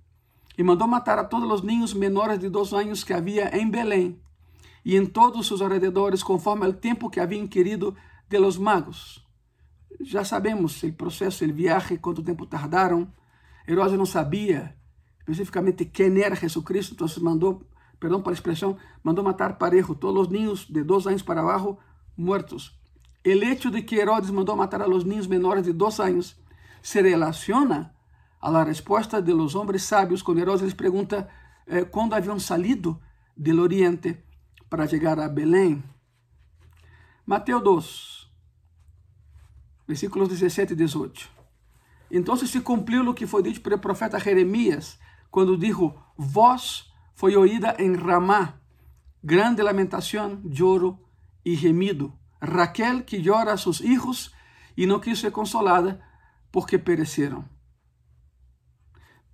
e 0.57 0.63
mandou 0.63 0.89
matar 0.89 1.19
a 1.19 1.25
todos 1.25 1.51
os 1.51 1.63
niños 1.63 1.93
menores 1.93 2.39
de 2.39 2.49
dois 2.49 2.73
anos 2.73 3.05
que 3.05 3.13
havia 3.13 3.55
em 3.55 3.69
Belém 3.69 4.19
e 4.85 4.97
em 4.97 5.05
todos 5.05 5.51
os 5.51 5.61
alrededores, 5.61 6.23
conforme 6.23 6.67
o 6.67 6.73
tempo 6.73 7.11
que 7.11 7.21
havia 7.21 7.39
inquirido 7.39 7.95
de 8.29 8.39
los 8.39 8.57
magos. 8.57 9.26
Já 10.01 10.25
sabemos 10.25 10.83
o 10.83 10.93
processo, 10.93 11.45
o 11.45 11.53
viagem, 11.53 11.97
quanto 11.97 12.23
tempo 12.23 12.47
tardaram. 12.47 13.13
Herodes 13.67 13.99
não 13.99 14.07
sabia 14.07 14.77
especificamente 15.21 15.85
quem 15.85 16.21
era 16.21 16.37
Jesucristo, 16.37 16.95
então 16.95 17.09
mandou, 17.23 17.63
perdão 17.99 18.23
pela 18.23 18.35
expressão, 18.35 18.77
mandou 19.03 19.25
matar 19.25 19.59
parejo 19.59 19.95
todos 19.95 20.23
os 20.23 20.29
niños 20.29 20.67
de 20.67 20.85
dois 20.85 21.07
anos 21.07 21.23
para 21.23 21.41
abaixo 21.41 21.77
muertos. 22.17 22.79
O 23.25 23.29
hecho 23.29 23.71
de 23.71 23.83
que 23.83 23.97
Herodes 23.97 24.31
mandou 24.31 24.55
matar 24.55 24.83
a 24.83 24.87
los 24.87 25.05
niños 25.05 25.27
menores 25.27 25.65
de 25.65 25.73
dois 25.73 25.99
anos 25.99 26.37
se 26.81 27.03
relaciona 27.03 27.93
a 28.41 28.51
la 28.51 28.63
respuesta 28.63 29.21
de 29.21 29.35
los 29.35 29.57
hombres 29.57 29.83
sabios 29.83 30.23
quando 30.23 30.43
Herodes 30.43 30.63
les 30.63 30.75
pergunta 30.75 31.29
eh, 31.67 31.85
quando 31.91 32.15
haviam 32.15 32.39
salido 32.39 33.01
del 33.35 33.59
oriente 33.59 34.25
para 34.69 34.87
chegar 34.87 35.19
a 35.19 35.29
Belém. 35.29 35.83
Mateus 37.25 37.63
2, 37.65 38.16
versículos 39.87 40.29
17 40.29 40.73
e 40.73 40.77
18. 40.77 41.29
Então 42.11 42.37
se 42.37 42.61
cumpriu 42.61 43.09
o 43.09 43.15
que 43.15 43.27
foi 43.27 43.43
dito 43.43 43.61
pelo 43.61 43.79
profeta 43.79 44.19
Jeremias, 44.19 44.99
quando 45.31 45.57
dijo: 45.57 45.95
Voz 46.17 46.91
foi 47.15 47.37
oída 47.37 47.77
em 47.79 47.95
Ramá, 47.95 48.55
grande 49.23 49.63
lamentação, 49.63 50.41
lloro 50.45 50.99
e 51.45 51.55
gemido. 51.55 52.13
Raquel 52.41 53.03
que 53.03 53.19
llora 53.19 53.53
a 53.53 53.57
seus 53.57 53.81
hijos 53.81 54.33
e 54.77 54.87
não 54.87 55.01
quis 55.01 55.19
ser 55.19 55.31
consolada 55.31 56.01
porque 56.53 56.79
pereceram. 56.79 57.45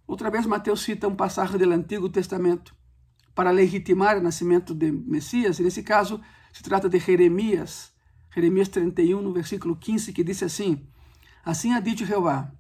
Outra 0.07 0.31
vez 0.31 0.47
Mateus 0.47 0.83
cita 0.83 1.09
um 1.09 1.17
passagem 1.17 1.59
do 1.59 1.73
Antigo 1.73 2.09
Testamento 2.09 2.75
para 3.35 3.51
legitimar 3.51 4.19
o 4.19 4.23
nascimento 4.23 4.75
de 4.75 4.91
Messias, 4.91 5.59
e 5.59 5.63
nesse 5.63 5.83
caso 5.83 6.21
se 6.53 6.63
trata 6.63 6.89
de 6.89 6.99
Jeremias, 6.99 7.92
Jeremias 8.35 8.69
31, 8.69 9.21
no 9.21 9.33
versículo 9.33 9.77
15, 9.77 10.13
que 10.13 10.25
diz 10.25 10.43
assim: 10.43 10.87
Assim 11.45 11.73
ha 11.75 11.81
dicho 11.81 12.07
Jeová: 12.07 12.51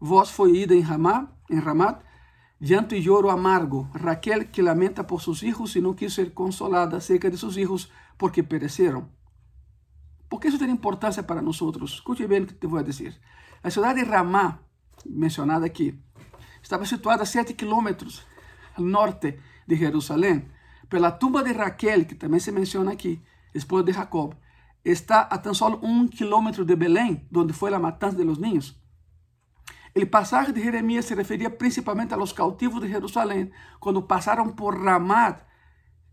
Voz 0.00 0.30
foi 0.30 0.56
ida 0.56 0.74
em 0.74 0.80
Ramá, 0.80 1.28
em 1.50 1.58
Ramat, 1.58 2.02
llanto 2.60 2.94
e 2.94 3.02
choro 3.02 3.28
amargo. 3.28 3.90
Raquel 3.94 4.46
que 4.46 4.62
lamenta 4.62 5.04
por 5.04 5.20
seus 5.20 5.40
filhos 5.40 5.76
e 5.76 5.80
não 5.80 5.92
quis 5.92 6.14
ser 6.14 6.32
consolada 6.32 6.96
acerca 6.96 7.30
de 7.30 7.36
seus 7.36 7.54
filhos 7.54 7.90
porque 8.16 8.42
pereceram. 8.42 9.10
Por 10.30 10.40
que 10.40 10.48
isso 10.48 10.58
tem 10.58 10.70
importância 10.70 11.22
para 11.22 11.42
nós? 11.42 11.60
Escute 11.82 12.26
bem 12.26 12.42
o 12.42 12.46
que 12.46 12.54
te 12.54 12.66
vou 12.66 12.82
dizer. 12.82 13.14
A 13.62 13.70
cidade 13.70 14.02
de 14.02 14.10
Ramá, 14.10 14.60
mencionada 15.04 15.66
aqui, 15.66 15.98
estava 16.62 16.84
situada 16.86 17.22
a 17.22 17.26
7 17.26 17.54
quilômetros 17.54 18.24
ao 18.76 18.84
norte 18.84 19.38
de 19.66 19.76
Jerusalém. 19.76 20.48
Pela 20.88 21.10
tumba 21.10 21.42
de 21.42 21.52
Raquel, 21.52 22.06
que 22.06 22.14
também 22.14 22.40
se 22.40 22.50
menciona 22.50 22.92
aqui, 22.92 23.20
esposa 23.54 23.84
de 23.84 23.92
Jacob, 23.92 24.34
está 24.84 25.28
a 25.30 25.42
tan 25.42 25.54
solo 25.54 25.78
un 25.82 26.08
kilómetro 26.08 26.64
de 26.64 26.74
Belém, 26.74 27.26
donde 27.30 27.52
foi 27.52 27.72
a 27.74 27.78
matança 27.78 28.16
de 28.16 28.24
los 28.24 28.38
niños. 28.38 28.80
El 29.94 30.08
pasaje 30.08 30.52
de 30.52 30.62
Jeremias 30.62 31.06
se 31.06 31.14
refería 31.14 31.56
principalmente 31.56 32.14
a 32.14 32.16
los 32.16 32.32
cautivos 32.32 32.80
de 32.80 32.88
Jerusalén 32.88 33.52
cuando 33.80 34.06
pasaron 34.06 34.54
por 34.54 34.80
Ramat 34.82 35.42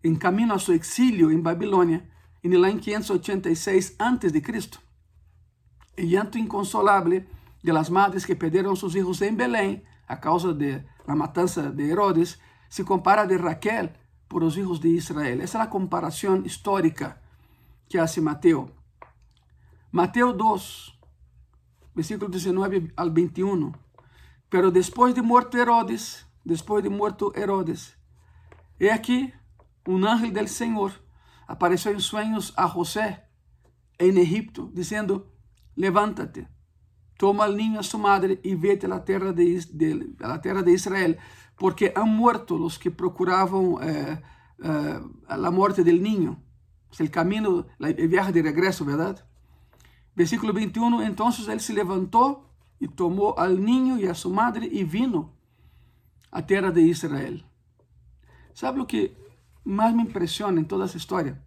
en 0.02 0.16
camino 0.16 0.54
a 0.54 0.60
su 0.60 0.72
exilio 0.74 1.30
en 1.30 1.44
Babilonia 1.44 2.10
en 2.42 2.54
el 2.54 2.64
año 2.64 2.80
586 2.80 3.96
a.C. 4.00 4.44
El 5.98 6.10
llanto 6.10 6.38
inconsolable 6.38 7.28
de 7.64 7.74
las 7.74 7.90
madres 7.90 8.26
que 8.26 8.36
perdieron 8.36 8.76
sus 8.76 8.96
hijos 8.96 9.22
en 9.22 9.38
Belén 9.38 9.84
a 10.08 10.20
causa 10.20 10.54
de 10.54 10.86
la 11.08 11.16
matanza 11.16 11.72
de 11.72 11.92
Herodes 11.92 12.40
se 12.70 12.86
compara 12.86 13.26
de 13.26 13.38
Raquel 13.38 13.92
por 14.28 14.44
los 14.44 14.58
hijos 14.58 14.82
de 14.82 14.90
Israel. 14.90 15.42
Esa 15.42 15.60
es 15.60 15.66
la 15.66 15.70
comparación 15.70 16.46
histórica 16.46 17.22
que 17.90 18.00
hace 18.00 18.22
Mateo. 18.22 18.72
Mateo 19.92 20.34
2, 20.34 21.00
versículo 21.94 22.30
19 22.30 22.94
al 22.96 23.12
21. 23.12 23.72
Pero 24.50 24.72
después 24.72 25.16
de 25.16 25.22
muerto 25.22 25.58
Herodes, 25.58 26.28
después 26.44 26.84
de 26.84 26.90
muerto 26.90 27.34
Herodes, 27.36 27.98
he 28.80 28.92
aquí 28.92 29.34
un 29.86 30.06
ángel 30.06 30.34
del 30.34 30.48
Señor 30.48 30.92
apareció 31.48 31.92
en 31.92 32.00
sueños 32.00 32.54
a 32.58 32.68
José 32.68 33.24
en 33.98 34.18
Egipto, 34.18 34.70
diciendo, 34.74 35.32
levántate, 35.76 36.48
toma 37.18 37.46
al 37.46 37.56
niño 37.56 37.80
a 37.80 37.84
su 37.84 37.98
madre 37.98 38.40
y 38.44 38.56
vete 38.56 38.88
a 38.88 38.90
la 38.90 39.06
tierra 39.06 39.32
de, 39.32 39.64
de, 39.72 40.16
a 40.22 40.28
la 40.28 40.42
tierra 40.42 40.64
de 40.64 40.74
Israel, 40.74 41.18
porque 41.58 41.94
han 41.96 42.10
muerto 42.10 42.58
los 42.58 42.78
que 42.78 42.92
procuraban 42.92 43.76
eh, 43.82 44.22
uh, 44.60 45.36
la 45.38 45.52
muerte 45.52 45.84
del 45.84 46.04
niño. 46.04 46.44
Es 46.96 47.02
el 47.02 47.12
camino, 47.12 47.66
el 47.80 48.08
viaje 48.08 48.32
de 48.32 48.42
regreso, 48.42 48.86
¿verdad? 48.86 49.28
Versículo 50.16 50.54
21, 50.54 51.02
entonces 51.02 51.46
él 51.50 51.60
se 51.60 51.74
levantó 51.74 52.50
y 52.80 52.88
tomó 52.88 53.36
al 53.38 53.66
niño 53.66 53.98
y 53.98 54.08
a 54.08 54.16
su 54.16 54.30
madre 54.30 54.66
y 54.72 54.86
vino 54.86 55.34
a 56.32 56.46
tierra 56.46 56.72
de 56.72 56.84
Israel. 56.84 57.46
¿Sabe 58.54 58.78
lo 58.78 58.88
que 58.88 59.14
más 59.66 59.94
me 59.94 60.04
impresiona 60.04 60.58
en 60.58 60.70
toda 60.70 60.86
esa 60.86 60.98
historia? 60.98 61.44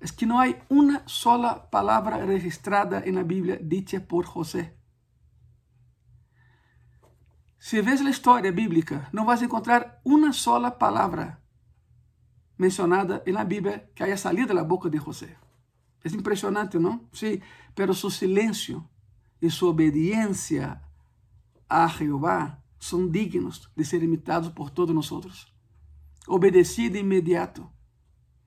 Es 0.00 0.10
que 0.10 0.24
no 0.24 0.40
hay 0.40 0.56
una 0.70 1.02
sola 1.06 1.68
palabra 1.68 2.24
registrada 2.24 3.02
en 3.04 3.16
la 3.16 3.22
Biblia 3.24 3.58
dicha 3.60 4.00
por 4.00 4.24
José. 4.24 4.74
Si 7.58 7.78
ves 7.82 8.00
la 8.00 8.08
historia 8.08 8.52
bíblica, 8.52 9.10
no 9.12 9.26
vas 9.26 9.42
a 9.42 9.44
encontrar 9.44 10.00
una 10.02 10.32
sola 10.32 10.78
palabra 10.78 11.39
mencionada 12.60 13.22
en 13.24 13.34
la 13.34 13.44
Biblia 13.44 13.88
que 13.94 14.04
haya 14.04 14.18
salido 14.18 14.48
de 14.48 14.52
la 14.52 14.64
boca 14.64 14.90
de 14.90 14.98
José. 14.98 15.34
Es 16.04 16.12
impresionante, 16.12 16.78
¿no? 16.78 17.08
Sí, 17.10 17.40
pero 17.74 17.94
su 17.94 18.10
silencio 18.10 18.86
y 19.40 19.48
su 19.48 19.66
obediencia 19.66 20.82
a 21.70 21.88
Jehová 21.88 22.62
son 22.78 23.10
dignos 23.10 23.72
de 23.74 23.84
ser 23.86 24.02
imitados 24.02 24.50
por 24.50 24.70
todos 24.70 24.94
nosotros. 24.94 25.54
Obedeci 26.26 26.90
de 26.90 26.98
inmediato. 26.98 27.72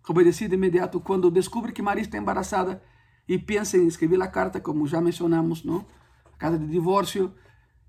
Obedeci 0.08 0.48
de 0.48 0.58
inmediato 0.58 1.04
quando 1.04 1.32
descobre 1.32 1.74
que 1.74 1.82
Maria 1.82 2.04
está 2.04 2.18
embarazada 2.18 2.84
e 3.28 3.40
pensa 3.40 3.78
em 3.78 3.88
escrever 3.88 4.22
a 4.22 4.28
carta, 4.28 4.62
como 4.62 4.86
já 4.86 5.02
mencionamos, 5.02 5.64
não? 5.64 5.88
A 6.32 6.38
carta 6.38 6.60
de 6.60 6.68
divórcio. 6.68 7.34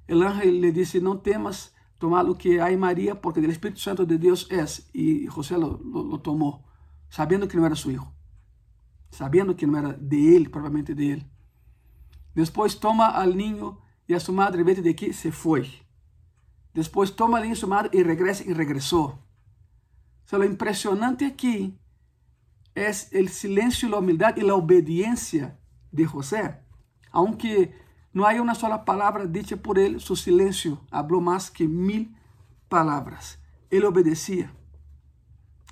El 0.09 0.23
ángel 0.23 0.59
le 0.59 0.73
disse, 0.73 1.01
não 1.01 1.19
temas 1.19 1.74
tomar 2.05 2.29
o 2.29 2.35
que 2.35 2.61
há 2.61 2.71
em 2.71 2.77
Maria, 2.77 3.15
porque 3.15 3.41
o 3.41 3.51
Espírito 3.51 3.81
Santo 3.81 4.05
de 4.05 4.19
Deus 4.19 4.47
é. 4.51 4.63
E 4.93 5.27
José 5.27 5.57
lo, 5.57 5.81
lo, 5.83 6.03
lo 6.03 6.19
tomou, 6.19 6.63
sabendo 7.09 7.49
que 7.49 7.57
não 7.57 7.65
era 7.65 7.75
seu 7.75 7.91
filho. 7.91 8.07
Sabendo 9.11 9.55
que 9.55 9.67
não 9.67 9.79
era 9.79 9.95
de 9.95 10.35
ele, 10.35 10.51
provavelmente 10.51 10.93
de 10.95 11.05
ele. 11.13 11.27
Depois 12.35 12.75
toma 12.75 13.07
al 13.07 13.35
niño 13.35 13.79
e 14.07 14.13
a 14.13 14.21
sua 14.21 14.35
madre, 14.35 14.63
vete 14.63 14.83
de 14.83 14.91
aqui, 14.91 15.15
se 15.15 15.31
foi. 15.33 15.65
Depois 16.75 17.11
toma 17.11 17.39
al 17.39 17.45
niño 17.45 17.55
e 17.55 17.57
sua 17.57 17.71
madre 17.71 17.91
e 17.95 18.03
regresa 18.03 18.45
e 18.45 18.53
regressou. 18.53 19.19
So, 20.27 20.37
lo 20.37 20.45
impressionante 20.45 21.25
aqui 21.25 21.79
é 22.75 22.91
o 22.91 23.29
silêncio, 23.29 23.95
a 23.95 23.99
humildade 23.99 24.43
e 24.43 24.51
a 24.51 24.55
obediência 24.55 25.59
de 25.91 26.05
José. 26.05 26.61
Aunque 27.11 27.73
não 28.15 28.25
há 28.25 28.33
uma 28.41 28.55
sola 28.55 28.79
palavra 28.79 29.27
dita 29.27 29.57
por 29.57 29.77
ele, 29.77 29.99
seu 29.99 30.15
silêncio 30.15 30.79
falou 30.89 31.21
mais 31.21 31.51
que 31.51 31.67
mil 31.67 32.09
palavras. 32.69 33.37
Ele 33.69 33.85
obedecia. 33.85 34.49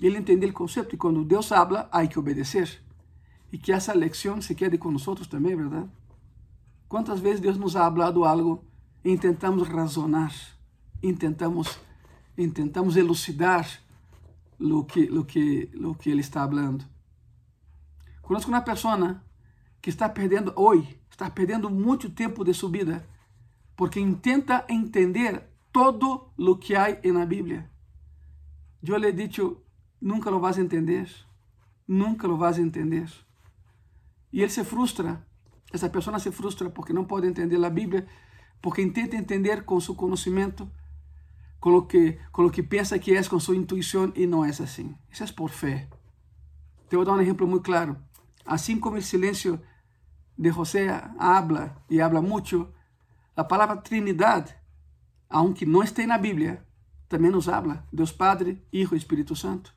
Ele 0.01 0.17
entendia 0.17 0.49
o 0.49 0.53
conceito 0.53 0.93
e 0.93 0.97
quando 0.97 1.23
Deus 1.23 1.53
habla, 1.53 1.87
há 1.89 2.05
que 2.05 2.19
obedecer. 2.19 2.83
E 3.49 3.57
que 3.57 3.71
essa 3.71 3.93
lição 3.93 4.41
se 4.41 4.53
quede 4.53 4.77
com 4.77 4.91
nós 4.91 5.05
também, 5.27 5.55
verdade? 5.55 5.89
Quantas 6.89 7.21
vezes 7.21 7.39
Deus 7.39 7.57
nos 7.57 7.77
ha 7.77 7.85
hablado 7.85 8.25
algo 8.25 8.65
e 9.05 9.17
tentamos 9.17 9.67
razonar, 9.67 10.33
intentamos, 11.01 11.79
intentamos 12.37 12.97
elucidar 12.97 13.67
o 14.59 14.83
que, 14.83 15.05
lo 15.05 15.23
que, 15.23 15.69
lo 15.73 15.95
que 15.95 16.09
Ele 16.09 16.21
está 16.21 16.45
falando. 16.45 16.83
Conozco 18.21 18.51
uma 18.51 18.61
pessoa 18.61 19.23
que 19.81 19.89
está 19.89 20.09
perdendo 20.09 20.53
hoje, 20.55 20.99
está 21.13 21.29
perdendo 21.29 21.69
muito 21.69 22.09
tempo 22.09 22.43
de 22.43 22.53
sua 22.53 22.71
vida, 22.71 23.07
porque 23.75 23.99
intenta 23.99 24.65
entender 24.67 25.43
todo 25.71 26.33
o 26.37 26.55
que 26.57 26.75
há 26.75 26.87
na 27.13 27.25
Bíblia. 27.25 27.69
Eu 28.81 28.97
lhe 28.97 29.07
he 29.07 29.11
dicho, 29.11 29.61
nunca 30.01 30.31
lo 30.31 30.39
vas 30.39 30.57
entender, 30.57 31.07
nunca 31.87 32.27
lo 32.27 32.35
vas 32.35 32.57
entender. 32.57 33.07
E 34.31 34.41
ele 34.41 34.49
se 34.49 34.63
frustra, 34.63 35.25
essa 35.71 35.87
pessoa 35.87 36.19
se 36.19 36.31
frustra 36.31 36.69
porque 36.71 36.93
não 36.93 37.05
pode 37.05 37.27
entender 37.27 37.63
a 37.63 37.69
Bíblia, 37.69 38.07
porque 38.59 38.81
intenta 38.81 39.15
entender 39.15 39.63
com 39.63 39.79
seu 39.79 39.93
conhecimento, 39.93 40.69
com 41.59 41.75
o 41.77 41.85
que, 41.85 42.19
com 42.31 42.45
o 42.45 42.51
que 42.51 42.63
pensa 42.63 42.97
que 42.97 43.15
é, 43.15 43.23
com 43.23 43.39
sua 43.39 43.55
intuição, 43.55 44.11
e 44.15 44.25
não 44.25 44.43
é 44.43 44.49
assim. 44.49 44.95
Isso 45.11 45.23
é 45.23 45.27
por 45.27 45.51
fé. 45.51 45.87
Te 46.89 46.95
vou 46.95 47.05
dar 47.05 47.13
um 47.13 47.21
exemplo 47.21 47.47
muito 47.47 47.63
claro. 47.63 47.95
Assim 48.45 48.79
como 48.79 48.97
o 48.97 49.01
silêncio 49.01 49.61
de 50.37 50.51
José 50.51 50.89
habla 51.17 51.75
e 51.89 52.01
habla 52.01 52.21
muito, 52.21 52.71
a 53.35 53.43
palavra 53.43 53.77
Trinidade, 53.77 54.55
aunque 55.29 55.65
não 55.65 55.83
esteja 55.83 56.07
na 56.07 56.17
Bíblia, 56.17 56.65
também 57.07 57.31
nos 57.31 57.47
habla 57.47 57.85
Deus 57.91 58.11
Padre, 58.11 58.63
Hijo 58.71 58.95
e 58.95 58.97
Espírito 58.97 59.35
Santo. 59.35 59.73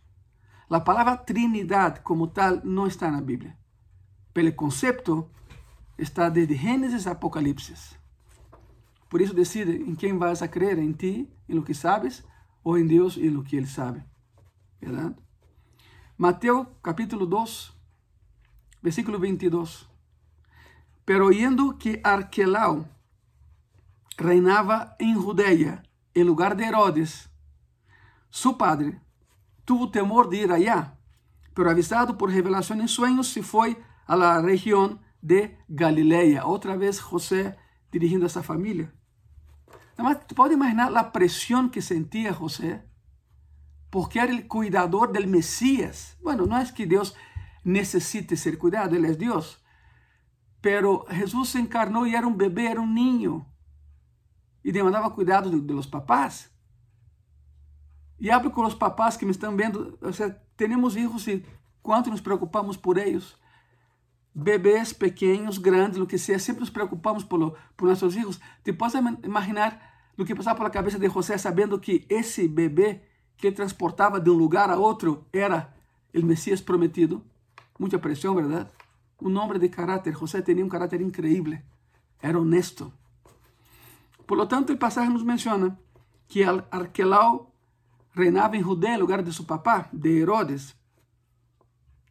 A 0.69 0.81
palavra 0.81 1.17
Trinidade 1.17 2.01
como 2.01 2.27
tal 2.27 2.61
não 2.65 2.87
está 2.87 3.11
na 3.11 3.21
Bíblia. 3.21 3.57
Pelo 4.35 4.53
conceito, 4.53 5.31
está 5.99 6.29
desde 6.29 6.55
Gênesis 6.55 7.07
a 7.07 7.13
Apocalipse. 7.13 7.97
Por 9.09 9.21
isso 9.21 9.33
decide 9.33 9.73
em 9.73 9.95
quem 9.95 10.19
vas 10.19 10.43
a 10.43 10.49
crer, 10.49 10.79
em 10.79 10.93
ti, 10.93 11.31
em 11.49 11.55
lo 11.55 11.63
que 11.63 11.73
sabes, 11.73 12.25
ou 12.63 12.77
em 12.77 12.87
Deus 12.87 13.17
e 13.17 13.29
lo 13.29 13.43
que 13.43 13.57
Ele 13.57 13.67
sabe. 13.67 14.03
Verdade? 14.81 15.15
Mateus 16.19 16.67
capítulo 16.83 17.27
2, 17.27 17.73
versículo 18.83 19.19
22. 19.19 19.89
Pero 21.07 21.27
oyendo 21.27 21.79
que 21.79 22.01
Arquelau 22.05 22.89
reinaba 24.19 24.97
en 24.99 25.15
Judea 25.15 25.83
en 26.13 26.27
lugar 26.27 26.57
de 26.57 26.65
Herodes, 26.65 27.31
su 28.29 28.59
padre 28.59 29.01
tuvo 29.65 29.91
temor 29.91 30.29
de 30.29 30.39
ir 30.39 30.53
allá, 30.53 30.99
pero 31.55 31.71
avisado 31.71 32.19
por 32.19 32.31
revelación 32.31 32.81
en 32.81 32.89
sueños 32.89 33.29
se 33.29 33.43
fue 33.43 33.83
a 34.07 34.17
la 34.17 34.43
región 34.43 35.01
de 35.23 35.59
Galilea. 35.69 36.45
Outra 36.45 36.77
vez 36.77 37.01
José 37.01 37.57
dirigindo 37.91 38.27
essa 38.27 38.43
família. 38.43 38.93
Mas 39.97 40.27
tu 40.27 40.35
pode 40.35 40.55
imaginar 40.55 40.95
a 40.97 41.05
pressão 41.05 41.69
que 41.69 41.81
sentia 41.81 42.33
José, 42.33 42.85
porque 43.91 44.19
era 44.19 44.35
o 44.35 44.49
cuidador 44.49 45.13
del 45.13 45.27
Messias. 45.27 46.17
Bueno, 46.21 46.47
não 46.47 46.59
é 46.59 46.65
que 46.67 46.85
Deus 46.85 47.15
necesite 47.65 48.37
ser 48.37 48.59
cuidado, 48.59 48.95
Ele 48.95 49.07
é 49.07 49.15
Deus. 49.15 49.65
Pero 50.67 51.07
Jesus 51.09 51.51
se 51.51 51.61
encarnou 51.61 52.09
e 52.09 52.17
era 52.17 52.27
um 52.27 52.35
bebê, 52.35 52.65
era 52.65 52.81
um 52.81 52.93
ninho. 52.93 53.47
E 54.65 54.73
demandava 54.73 55.09
cuidado 55.13 55.49
de, 55.49 55.61
de 55.61 55.73
los 55.73 55.87
papás. 55.87 56.51
E 58.19 58.33
hablo 58.33 58.51
com 58.51 58.65
os 58.65 58.75
papás 58.75 59.17
que 59.17 59.25
me 59.25 59.31
estão 59.31 59.57
vendo, 59.57 59.97
ou 60.03 60.13
seja, 60.13 60.37
temos 60.57 60.95
filhos 60.95 61.25
e 61.29 61.47
quanto 61.81 62.11
nos 62.11 62.21
preocupamos 62.21 62.77
por 62.77 62.99
eles. 62.99 63.37
Bebês 64.35 64.93
pequenos, 64.93 65.57
grandes, 65.57 66.01
o 66.01 66.07
que 66.07 66.19
seja, 66.19 66.41
sempre 66.41 66.63
nos 66.63 66.71
preocupamos 66.71 67.23
por, 67.23 67.57
por 67.77 67.89
nossos 67.89 68.13
filhos. 68.13 68.41
Te 68.65 68.73
podes 68.73 68.97
imaginar 69.23 69.81
o 70.19 70.25
que 70.25 70.35
passava 70.35 70.59
pela 70.59 70.71
cabeça 70.71 70.99
de 70.99 71.09
José, 71.09 71.39
sabendo 71.39 71.79
que 71.79 72.05
esse 72.09 72.49
bebê 72.49 73.03
que 73.37 73.53
transportava 73.53 74.19
de 74.21 74.31
um 74.31 74.35
lugar 74.35 74.69
a 74.69 74.77
outro 74.77 75.29
era 75.33 75.73
o 76.13 76.23
Messias 76.25 76.61
prometido? 76.61 77.25
mucha 77.79 78.01
presión, 78.01 78.35
¿verdad? 78.37 78.71
Un 79.19 79.37
hombre 79.37 79.59
de 79.59 79.71
carácter. 79.71 80.15
José 80.15 80.43
tenía 80.43 80.65
un 80.65 80.71
carácter 80.71 81.01
increíble. 81.01 81.65
Era 82.21 82.39
honesto. 82.39 82.93
Por 84.27 84.39
lo 84.39 84.49
tanto, 84.49 84.73
el 84.73 84.79
pasaje 84.79 85.09
nos 85.11 85.25
menciona 85.25 85.79
que 86.29 86.45
Arquelau 86.45 87.53
reinaba 88.15 88.57
en 88.57 88.63
Judea 88.63 88.95
en 88.95 89.01
lugar 89.01 89.25
de 89.25 89.33
su 89.33 89.47
papá, 89.47 89.89
de 89.93 90.21
Herodes. 90.21 90.77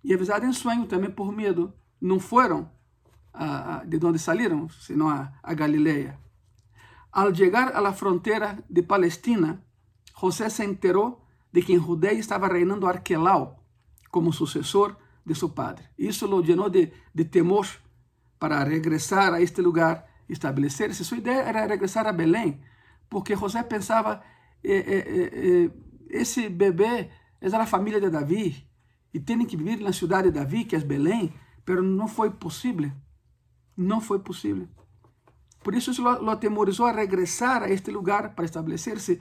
Y 0.02 0.14
avisado 0.14 0.46
en 0.46 0.54
sueño 0.54 0.88
también 0.88 1.14
por 1.14 1.36
miedo, 1.36 1.76
no 2.00 2.20
fueron 2.20 2.70
a, 3.34 3.80
a, 3.80 3.86
de 3.86 3.98
donde 3.98 4.20
salieron, 4.20 4.70
sino 4.70 5.10
a, 5.10 5.40
a 5.42 5.54
Galilea. 5.54 6.20
Al 7.12 7.34
llegar 7.34 7.74
a 7.76 7.82
la 7.82 7.94
frontera 7.94 8.64
de 8.70 8.84
Palestina, 8.84 9.62
José 10.14 10.50
se 10.50 10.64
enteró 10.64 11.22
de 11.52 11.64
que 11.64 11.74
en 11.74 11.82
Judea 11.82 12.12
estaba 12.12 12.50
reinando 12.50 12.88
Arquelau 12.88 13.58
como 14.12 14.32
sucesor 14.32 14.98
de 15.26 15.34
seu 15.34 15.50
padre. 15.50 15.86
Isso 15.98 16.28
o 16.28 16.42
llenou 16.42 16.70
de, 16.70 16.92
de 17.14 17.26
temor 17.26 17.68
para 18.38 18.64
regressar 18.64 19.34
a 19.34 19.42
este 19.42 19.62
lugar, 19.62 20.06
estabelecer-se. 20.30 21.04
Sua 21.04 21.18
ideia 21.18 21.42
era 21.42 21.66
regressar 21.66 22.06
a 22.06 22.12
Belém, 22.12 22.62
porque 23.10 23.36
José 23.36 23.64
pensava: 23.64 24.22
eh, 24.64 24.84
eh, 24.88 25.32
eh, 25.34 25.72
esse 26.10 26.50
bebê 26.50 27.10
é 27.42 27.50
da 27.50 27.66
família 27.66 28.00
de 28.00 28.10
Davi 28.10 28.68
e 29.14 29.20
tem 29.20 29.46
que 29.46 29.58
viver 29.58 29.80
na 29.84 29.94
cidade 29.94 30.30
de 30.30 30.40
Davi, 30.40 30.66
que 30.66 30.76
é 30.76 30.80
Belém, 30.80 31.34
mas 31.68 31.84
não 31.84 32.08
foi 32.08 32.30
possível. 32.32 32.92
Não 33.76 34.00
foi 34.00 34.20
possível. 34.20 34.68
Por 35.64 35.74
isso, 35.74 35.92
isso 35.92 36.04
lo, 36.04 36.22
lo 36.22 36.32
atemorizou 36.32 36.86
a 36.86 36.92
regressar 36.92 37.64
a 37.64 37.70
este 37.70 37.92
lugar 37.92 38.36
para 38.36 38.46
estabelecer-se. 38.46 39.20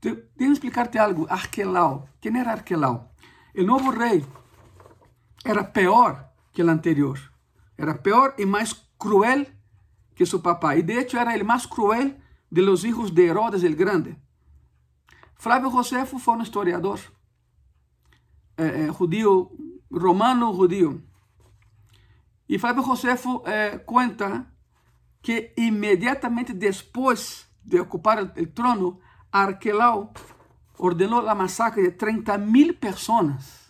Deixa 0.00 0.52
explicar-te 0.52 0.98
algo. 0.98 1.26
Arquelau. 1.30 2.08
Quem 2.20 2.36
era 2.36 2.50
Arquelau? 2.50 3.14
O 3.56 3.62
novo 3.62 3.90
rei 3.90 4.24
era 5.44 5.72
pior 5.72 6.30
que 6.52 6.62
o 6.62 6.70
anterior. 6.70 7.18
Era 7.76 7.94
pior 7.94 8.34
e 8.38 8.46
mais 8.46 8.72
cruel 8.98 9.46
que 10.14 10.26
seu 10.26 10.40
papá. 10.40 10.76
E 10.76 10.82
de 10.82 10.98
hecho 10.98 11.18
era 11.18 11.36
o 11.36 11.44
mais 11.44 11.66
cruel 11.66 12.16
de 12.50 12.62
los 12.62 12.84
hijos 12.84 13.10
de 13.10 13.26
Herodes 13.26 13.62
el 13.62 13.74
Grande. 13.74 14.16
Flávio 15.36 15.70
Josefo 15.70 16.18
foi 16.18 16.36
um 16.36 16.42
historiador. 16.42 17.00
eh, 18.56 18.86
eh, 18.86 18.88
judío, 18.88 19.50
romano 19.90 20.52
judío. 20.52 21.02
Y 22.46 22.58
Flavio 22.58 22.82
Josefo 22.82 23.42
eh, 23.46 23.82
cuenta 23.86 24.52
que 25.22 25.54
inmediatamente 25.56 26.52
después 26.52 27.48
de 27.62 27.80
ocupar 27.80 28.18
el, 28.18 28.32
el 28.36 28.52
trono, 28.52 29.00
Arquelao 29.30 30.12
ordenó 30.76 31.22
la 31.22 31.34
masacre 31.34 31.82
de 31.82 31.92
30 31.92 32.38
mil 32.38 32.74
personas. 32.74 33.61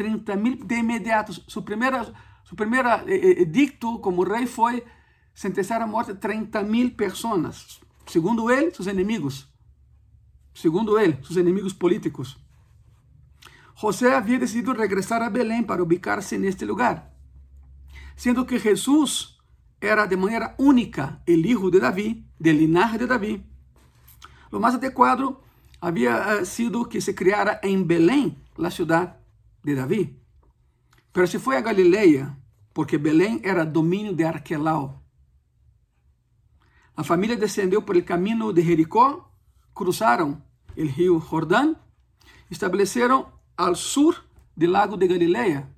30 0.00 0.34
mil 0.36 0.66
de 0.66 0.78
inmediato. 0.78 1.30
Su 1.34 1.62
primera, 1.62 2.10
su 2.42 2.56
primera 2.56 3.04
eh, 3.06 3.42
edicto 3.42 4.00
como 4.00 4.24
rey 4.24 4.46
fue 4.46 4.82
sentenciar 5.34 5.82
a 5.82 5.86
muerte 5.86 6.14
30 6.14 6.62
mil 6.62 6.96
personas. 6.96 7.80
Segundo 8.06 8.50
él, 8.50 8.72
sus 8.72 8.86
enemigos. 8.86 9.52
Segundo 10.54 10.98
él, 10.98 11.18
sus 11.20 11.36
enemigos 11.36 11.74
políticos. 11.74 12.38
José 13.74 14.14
había 14.14 14.38
decidido 14.38 14.72
regresar 14.72 15.22
a 15.22 15.28
Belén 15.28 15.66
para 15.66 15.82
ubicarse 15.82 16.34
en 16.34 16.46
este 16.46 16.64
lugar, 16.64 17.12
siendo 18.16 18.46
que 18.46 18.58
Jesús 18.58 19.38
era 19.82 20.06
de 20.06 20.16
manera 20.16 20.54
única 20.56 21.22
el 21.26 21.44
hijo 21.44 21.70
de 21.70 21.80
David, 21.80 22.24
del 22.38 22.56
linaje 22.56 22.96
de 22.96 23.06
David. 23.06 23.40
Lo 24.50 24.60
más 24.60 24.76
adecuado 24.76 25.42
había 25.78 26.42
sido 26.46 26.88
que 26.88 27.02
se 27.02 27.14
criara 27.14 27.60
en 27.62 27.86
Belén, 27.86 28.42
la 28.56 28.70
ciudad 28.70 29.19
de 29.62 29.74
David. 29.74 30.10
Pero 31.12 31.26
se 31.26 31.38
fue 31.38 31.56
a 31.56 31.62
Galilea, 31.62 32.38
porque 32.72 32.98
Belén 32.98 33.40
era 33.44 33.64
dominio 33.64 34.12
de 34.12 34.26
Arquelao. 34.26 35.02
La 36.96 37.04
familia 37.04 37.36
descendió 37.36 37.84
por 37.84 37.96
el 37.96 38.04
camino 38.04 38.52
de 38.52 38.62
Jericó, 38.62 39.32
cruzaron 39.72 40.44
el 40.76 40.92
río 40.94 41.18
Jordán, 41.20 41.78
establecieron 42.50 43.26
al 43.56 43.76
sur 43.76 44.16
del 44.54 44.72
lago 44.72 44.96
de 44.96 45.08
Galilea. 45.08 45.74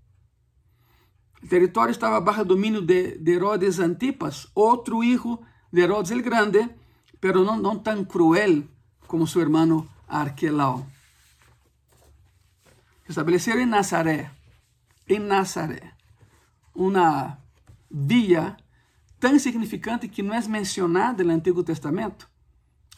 El 1.42 1.48
territorio 1.48 1.90
estaba 1.90 2.20
bajo 2.20 2.44
dominio 2.44 2.80
de, 2.80 3.16
de 3.18 3.34
Herodes 3.34 3.80
Antipas, 3.80 4.48
otro 4.54 5.02
hijo 5.02 5.40
de 5.70 5.84
Herodes 5.84 6.10
el 6.10 6.22
Grande, 6.22 6.76
pero 7.20 7.42
no, 7.42 7.56
no 7.56 7.80
tan 7.82 8.04
cruel 8.04 8.68
como 9.06 9.26
su 9.26 9.40
hermano 9.40 9.88
Arquelao. 10.08 10.86
Se 13.12 13.20
establecieron 13.20 13.64
en 13.64 13.70
Nazaret, 13.70 14.31
en 15.07 15.29
Nazaret, 15.29 15.85
una 16.72 17.40
villa 17.90 18.57
tan 19.18 19.38
significante 19.38 20.09
que 20.09 20.22
não 20.22 20.35
é 20.35 20.40
mencionada 20.48 21.22
no 21.22 21.31
Antigo 21.31 21.62
Testamento 21.62 22.27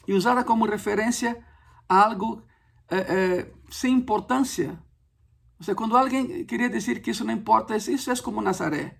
e 0.07 0.15
usada 0.15 0.45
como 0.45 0.67
referência 0.67 1.45
a 1.89 2.01
algo 2.01 2.45
eh, 2.91 3.07
eh, 3.09 3.53
sem 3.69 3.93
importância. 3.93 4.79
Ou 5.59 5.65
seja, 5.65 5.75
quando 5.75 5.97
alguém 5.97 6.45
queria 6.45 6.71
dizer 6.71 7.03
que 7.03 7.11
isso 7.11 7.25
não 7.25 7.35
importa, 7.35 7.75
isso 7.77 8.09
é 8.09 8.17
como 8.23 8.41
Nazaré. 8.41 8.97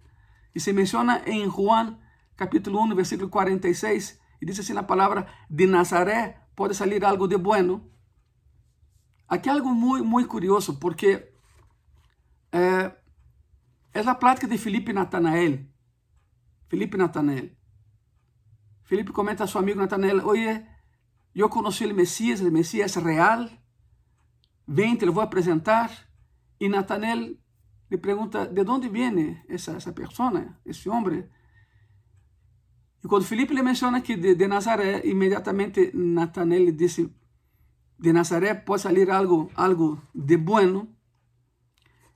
E 0.53 0.59
se 0.59 0.73
menciona 0.73 1.23
em 1.27 1.49
Juan, 1.49 1.97
capítulo 2.35 2.83
1, 2.83 2.97
versículo 2.97 3.29
46, 3.29 4.19
e 4.43 4.47
diz 4.47 4.59
assim 4.59 4.73
na 4.73 4.83
palavra, 4.83 5.29
de 5.49 5.65
Nazaré 5.69 6.41
pode 6.57 6.75
sair 6.75 7.05
algo 7.05 7.29
de 7.29 7.37
bueno. 7.37 7.94
Aqui 9.29 9.49
é 9.49 9.53
algo 9.53 9.75
muito, 9.75 10.05
muito 10.05 10.29
curioso, 10.29 10.79
porque 10.79 11.33
é, 12.53 12.93
é 13.93 14.01
a 14.01 14.15
plática 14.15 14.47
de 14.47 14.59
Felipe 14.59 14.93
Natanael. 14.93 15.61
Felipe 16.69 16.97
Natanael. 16.97 17.51
Felipe 18.83 19.13
comenta 19.13 19.45
a 19.45 19.47
seu 19.47 19.61
amigo 19.61 19.81
Natanael, 19.81 20.25
oye, 20.27 20.65
eu 21.35 21.49
conheci 21.49 21.87
o 21.87 21.95
Messias, 21.95 22.41
o 22.41 22.51
Messias 22.51 22.95
real, 22.97 23.49
vem, 24.69 24.97
te 24.97 25.07
vou 25.07 25.23
apresentar. 25.23 25.91
E 26.61 26.69
Natanael 26.69 27.37
lhe 27.91 27.99
pergunta, 27.99 28.47
de 28.47 28.61
onde 28.63 28.89
vem 28.89 29.43
essa, 29.49 29.73
essa 29.73 29.93
pessoa, 29.93 30.55
esse 30.65 30.89
homem? 30.89 31.29
E 33.03 33.09
quando 33.09 33.25
Felipe 33.25 33.55
lhe 33.55 33.63
menciona 33.63 34.01
que 34.01 34.17
de, 34.17 34.35
de 34.35 34.47
Nazaré, 34.47 35.03
imediatamente 35.05 35.91
Natanael 35.95 36.65
lhe 36.65 36.73
disse, 36.73 37.13
de 37.99 38.13
Nazaré 38.13 38.55
pode 38.55 38.83
sair 38.83 39.11
algo, 39.11 39.51
algo 39.55 40.03
de 40.15 40.37
bueno. 40.37 40.89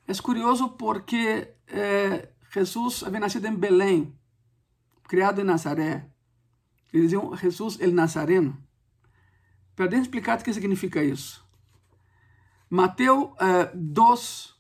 É 0.07 0.15
curioso 0.23 0.77
porque 0.77 1.55
eh, 1.69 2.29
havia 3.07 3.21
nascido 3.21 3.47
em 3.47 3.55
Belém, 3.55 4.19
criado 5.05 5.41
em 5.41 5.45
Nazaré. 5.45 6.11
Eles 6.93 7.11
diziam 7.11 7.37
Jesus 7.37 7.79
el 7.81 7.95
Nazareno. 7.95 8.57
Para 9.77 9.97
explicar 9.97 10.41
o 10.41 10.43
que 10.43 10.53
significa 10.53 11.03
isso. 11.05 11.47
Mateus 12.71 13.31
uh, 13.35 13.71
2, 13.75 14.55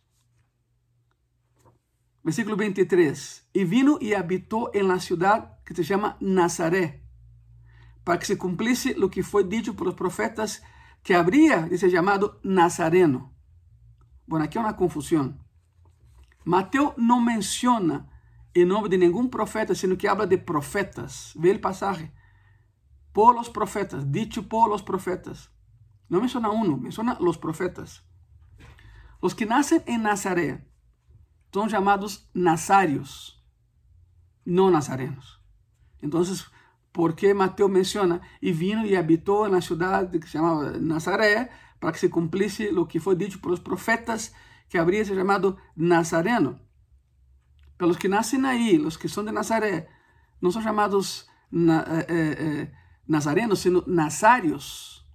versículo 2.22 2.57
23. 2.57 3.48
E 3.54 3.64
vino 3.64 3.98
e 4.00 4.14
habitou 4.14 4.70
em 4.74 4.83
la 4.83 5.00
ciudad 5.00 5.59
que 5.64 5.74
se 5.74 5.83
chama 5.83 6.16
Nazaré, 6.20 7.02
para 8.04 8.18
que 8.18 8.26
se 8.26 8.37
cumplisse 8.37 8.92
o 8.92 9.09
que 9.09 9.22
foi 9.22 9.44
dito 9.44 9.74
por 9.74 9.88
os 9.88 9.94
profetas 9.94 10.62
que 11.02 11.14
habría 11.14 11.62
de 11.62 11.78
ser 11.78 11.90
chamado 11.90 12.40
Nazareno. 12.42 13.34
Bueno, 14.26 14.44
aqui 14.44 14.58
é 14.58 14.61
uma 14.61 14.74
confusão. 14.74 15.38
Mateus 16.44 16.94
não 16.96 17.20
menciona 17.20 18.08
o 18.56 18.64
nome 18.64 18.88
de 18.88 18.98
nenhum 18.98 19.28
profeta, 19.28 19.74
sino 19.74 19.96
que 19.96 20.08
habla 20.08 20.26
de 20.26 20.37
profetas. 20.37 21.32
Vê 21.37 21.52
o 21.52 21.61
passagem. 21.61 22.12
Por 23.12 23.34
los 23.34 23.48
profetas, 23.48 24.11
dicho 24.11 24.42
por 24.42 24.68
los 24.68 24.82
profetas. 24.82 25.50
No 26.08 26.20
menciona 26.20 26.50
uno, 26.50 26.76
menciona 26.76 27.16
los 27.20 27.38
profetas. 27.38 28.02
Los 29.20 29.34
que 29.34 29.46
nacen 29.46 29.82
en 29.87 30.02
Nazaret 30.02 30.66
son 31.52 31.68
llamados 31.68 32.30
nazarios, 32.34 33.42
no 34.44 34.70
nazarenos. 34.70 35.42
Entonces, 36.00 36.46
¿por 36.98 37.14
qué 37.14 37.32
Mateo 37.32 37.68
menciona? 37.68 38.22
Y 38.40 38.50
vino 38.50 38.84
y 38.84 38.96
habitó 38.96 39.46
en 39.46 39.52
la 39.52 39.61
ciudad 39.61 40.11
que 40.11 40.26
se 40.26 40.37
llamaba 40.37 40.72
Nazaret 40.80 41.48
para 41.78 41.92
que 41.92 42.00
se 42.00 42.11
cumpliese 42.11 42.72
lo 42.72 42.88
que 42.88 42.98
fue 42.98 43.14
dicho 43.14 43.40
por 43.40 43.52
los 43.52 43.61
profetas 43.61 44.34
que 44.68 44.80
habría 44.80 45.04
sido 45.04 45.16
llamado 45.16 45.58
nazareno. 45.76 46.58
Pero 47.76 47.87
los 47.87 47.98
que 47.98 48.08
nacen 48.08 48.44
ahí, 48.44 48.78
los 48.78 48.98
que 48.98 49.08
son 49.08 49.26
de 49.26 49.32
Nazaret, 49.32 49.88
no 50.40 50.50
son 50.50 50.64
llamados 50.64 51.30
na, 51.52 51.84
eh, 51.87 52.06
eh, 52.08 52.72
nazarenos, 53.06 53.61
sino 53.61 53.84
nazarios. 53.87 55.08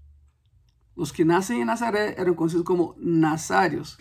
Os 0.96 1.12
que 1.12 1.26
nascem 1.26 1.60
em 1.60 1.66
Nazaré 1.66 2.16
eram 2.18 2.34
conhecidos 2.34 2.66
como 2.66 2.96
nazários. 2.98 3.98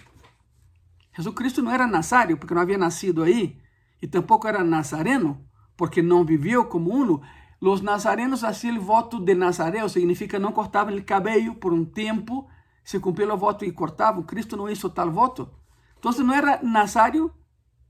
Jesucristo 1.12 1.60
não 1.62 1.72
era 1.72 1.88
nazário 1.88 2.36
porque 2.36 2.54
não 2.54 2.62
havia 2.62 2.78
nascido 2.78 3.24
aí, 3.24 3.60
e 4.00 4.06
tampouco 4.06 4.46
era 4.46 4.62
nazareno 4.62 5.44
porque 5.76 6.00
não 6.00 6.24
viveu 6.24 6.66
como 6.66 6.94
uno. 6.94 7.20
Os 7.70 7.80
nazarenos 7.80 8.42
haciam 8.42 8.76
o 8.76 8.80
voto 8.80 9.20
de 9.20 9.36
Nazaré, 9.36 9.86
significa 9.88 10.36
não 10.36 10.50
cortavam 10.50 10.96
o 10.96 11.04
cabelo 11.04 11.54
por 11.54 11.72
um 11.72 11.84
tempo, 11.84 12.48
se 12.82 12.98
cumpriu 12.98 13.32
o 13.32 13.36
voto 13.36 13.64
e 13.64 13.70
cortavam. 13.70 14.24
Cristo 14.24 14.56
não 14.56 14.68
hizo 14.68 14.90
tal 14.90 15.12
voto. 15.12 15.48
Então 15.96 16.10
não 16.24 16.34
era 16.34 16.60
nazário 16.60 17.32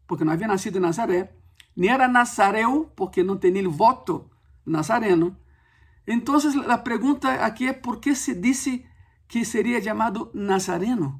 porque 0.06 0.24
não 0.24 0.32
havia 0.34 0.46
nascido 0.46 0.76
em 0.76 0.80
Nazaré, 0.80 1.34
nem 1.74 1.88
era 1.88 2.06
nazareu 2.06 2.92
porque 2.94 3.22
não 3.22 3.38
tinha 3.38 3.66
o 3.66 3.72
voto 3.72 4.30
nazareno. 4.66 5.34
Então 6.06 6.36
a 6.68 6.76
pergunta 6.76 7.32
aqui 7.42 7.68
é 7.68 7.72
por 7.72 7.98
que 7.98 8.14
se 8.14 8.34
disse 8.34 8.84
que 9.26 9.42
seria 9.42 9.80
chamado 9.80 10.30
Nazareno. 10.34 11.18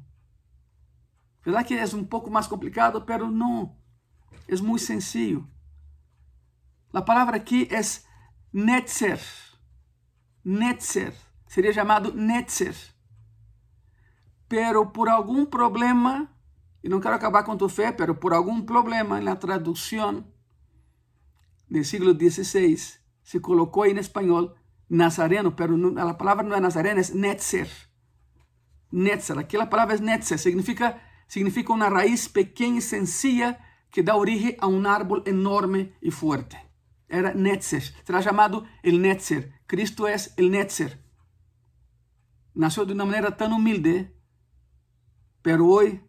Verdade 1.43 1.69
que 1.69 1.73
é 1.73 1.85
um 1.95 2.03
pouco 2.05 2.29
mais 2.29 2.45
complicado, 2.45 3.01
pero 3.01 3.31
não. 3.31 3.75
É 4.47 4.55
muito 4.57 4.83
sencillo. 4.83 5.49
A 6.93 7.01
palavra 7.01 7.37
aqui 7.37 7.67
é 7.71 7.81
netzer. 8.53 9.19
Netzer. 10.45 11.13
Seria 11.47 11.73
chamado 11.73 12.13
netzer. 12.13 12.75
Pero 14.47 14.85
por 14.87 15.09
algum 15.09 15.45
problema, 15.45 16.29
e 16.83 16.87
não 16.87 16.99
quero 16.99 17.15
acabar 17.15 17.43
com 17.43 17.57
tu 17.57 17.67
fé, 17.67 17.91
pero 17.91 18.15
por 18.15 18.33
algum 18.33 18.61
problema 18.61 19.19
na 19.19 19.35
tradução 19.35 20.23
do 21.69 21.83
século 21.83 22.13
XVI, 22.13 22.77
se 23.23 23.39
colocou 23.39 23.85
em 23.85 23.97
espanhol 23.97 24.55
Nazareno, 24.89 25.53
pero 25.53 25.75
a 25.99 26.13
palavra 26.13 26.43
não 26.43 26.55
é 26.55 26.59
Nazareno, 26.59 26.99
é 26.99 27.13
Netzer. 27.13 27.69
Netzer. 28.91 29.39
Aqui 29.39 29.57
a 29.57 29.65
palavra 29.65 29.95
é 29.95 29.99
Netzer, 29.99 30.37
significa, 30.37 31.01
significa 31.27 31.73
uma 31.73 31.89
raiz 31.89 32.27
pequena 32.27 32.77
e 32.77 32.81
sencilla 32.81 33.57
que 33.89 34.03
dá 34.03 34.15
origem 34.15 34.55
a 34.59 34.67
um 34.67 34.87
árbol 34.87 35.23
enorme 35.25 35.93
e 36.01 36.11
forte. 36.11 36.57
Era 37.17 37.33
Netzer. 37.33 37.83
Será 38.05 38.19
chamado 38.21 38.65
el 38.81 38.97
Netzer. 38.99 39.41
Cristo 39.67 40.07
é 40.07 40.15
el 40.37 40.49
Netzer. 40.49 40.91
Nasceu 42.55 42.85
de 42.85 42.93
uma 42.93 43.05
maneira 43.05 43.31
tão 43.31 43.51
humilde, 43.57 44.11
pero 45.41 45.67
hoje 45.67 46.01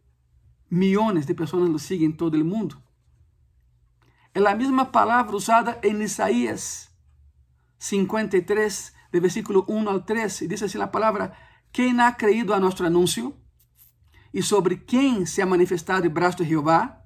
milhões 0.70 1.26
de 1.26 1.34
pessoas 1.34 1.68
lo 1.68 1.78
seguem 1.78 2.08
em 2.08 2.12
todo 2.12 2.34
o 2.34 2.44
mundo. 2.44 2.74
É 4.34 4.40
a 4.40 4.54
mesma 4.54 4.84
palavra 4.86 5.36
usada 5.36 5.78
em 5.82 6.02
Isaías 6.02 6.90
53, 7.78 8.92
de 9.12 9.20
versículo 9.20 9.64
1 9.68 9.88
al 9.88 10.00
3, 10.02 10.42
e 10.42 10.48
diz 10.48 10.62
assim 10.62 10.80
a 10.80 10.88
palavra: 10.88 11.36
quem 11.72 12.00
ha 12.00 12.12
creído 12.12 12.52
a 12.52 12.60
nosso 12.60 12.84
anúncio? 12.84 13.26
e 14.34 14.42
sobre 14.42 14.76
quem 14.76 15.24
se 15.24 15.40
ha 15.40 15.46
manifestado 15.46 16.08
o 16.08 16.10
braço 16.10 16.38
de 16.38 16.44
Jeová? 16.44 17.00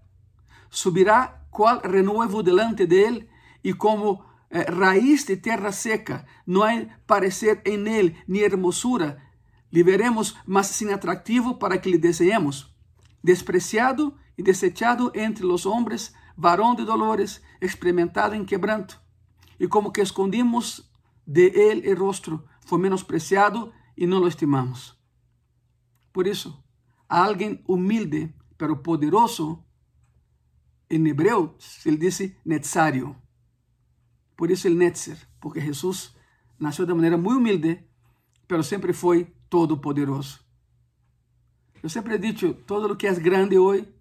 Subirá 0.71 1.45
qual 1.51 1.79
renuevo 1.81 2.43
delante 2.43 2.87
dele, 2.87 3.29
e 3.63 3.73
como 3.73 4.25
eh, 4.51 4.71
raiz 4.71 5.25
de 5.25 5.37
terra 5.37 5.73
seca, 5.73 6.25
não 6.47 6.63
há 6.63 6.87
parecer 7.07 7.61
em 7.65 7.87
ele 7.89 8.17
ni 8.27 8.41
hermosura, 8.41 9.23
lhe 9.71 9.83
veremos, 9.83 10.37
mas 10.47 10.69
sem 10.69 10.93
atrativo 10.93 11.59
para 11.59 11.79
que 11.79 11.91
lhe 11.91 11.99
deseemos. 11.99 12.75
Despreciado 13.23 14.17
e 14.37 14.43
desechado 14.43 15.13
entre 15.15 15.45
os 15.45 15.67
homens, 15.67 16.15
varão 16.37 16.75
de 16.75 16.85
dolores, 16.85 17.43
experimentado 17.61 18.35
em 18.35 18.45
quebranto, 18.45 19.01
e 19.59 19.67
como 19.67 19.91
que 19.91 20.01
escondimos 20.01 20.89
de 21.27 21.51
ele 21.55 21.93
o 21.93 21.99
rostro, 21.99 22.45
foi 22.65 22.79
menospreciado 22.79 23.73
e 23.97 24.07
não 24.07 24.19
lo 24.19 24.29
estimamos. 24.29 24.97
Por 26.13 26.27
isso, 26.27 26.63
alguém 27.09 27.63
humilde, 27.67 28.35
pero 28.57 28.77
poderoso, 28.77 29.65
em 30.89 31.07
hebreu, 31.07 31.57
ele 31.85 31.97
disse 31.97 32.37
necessário. 32.45 33.15
Por 34.39 34.53
isso, 34.53 34.69
ele 34.69 34.77
Netzer, 34.77 35.19
porque 35.41 35.61
Jesus 35.61 36.15
nasceu 36.57 36.87
de 36.87 36.95
maneira 36.95 37.19
muito 37.19 37.39
humilde, 37.39 37.85
pero 38.47 38.63
sempre 38.63 38.93
foi 38.93 39.35
todo-poderoso. 39.51 40.39
Eu 41.83 41.89
sempre 41.89 42.15
he 42.15 42.19
dicho, 42.19 42.55
todo 42.55 42.93
o 42.93 42.97
que 42.97 43.09
é 43.09 43.15
grande 43.15 43.59
hoje 43.59 43.93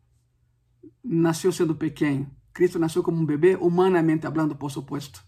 nasceu 1.04 1.52
sendo 1.52 1.74
pequeno. 1.74 2.30
Cristo 2.54 2.78
nasceu 2.78 3.02
como 3.02 3.20
um 3.20 3.26
bebê, 3.26 3.56
humanamente 3.56 4.28
falando, 4.28 4.56
por 4.56 4.70
supuesto. 4.70 5.26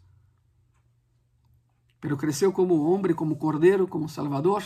Pero 1.99 2.15
cresceu 2.15 2.51
como 2.51 2.83
homem, 2.83 3.15
como 3.15 3.37
cordeiro, 3.37 3.87
como 3.87 4.07
salvador, 4.07 4.63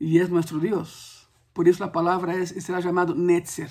e 0.00 0.18
é 0.18 0.26
nosso 0.26 0.58
Deus. 0.58 1.28
Por 1.54 1.68
isso 1.68 1.84
a 1.84 1.88
palavra 1.88 2.36
é, 2.36 2.44
será 2.44 2.80
chamado 2.80 3.14
Netzer, 3.14 3.70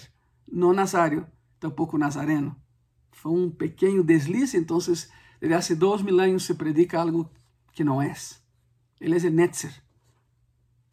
não 0.49 0.71
Nazário, 0.71 1.27
tampouco 1.59 1.97
Nazareno. 1.97 2.55
Foi 3.11 3.33
um 3.33 3.51
pequeno 3.51 4.01
deslize, 4.01 4.55
então, 4.55 4.79
desde 5.41 5.73
há 5.73 5.75
dois 5.75 6.01
mil 6.01 6.19
anos 6.19 6.45
se 6.45 6.53
predica 6.53 7.01
algo 7.01 7.29
que 7.73 7.83
não 7.83 8.01
é. 8.01 8.13
Ele 8.99 9.17
é 9.17 9.29
Netzer, 9.29 9.73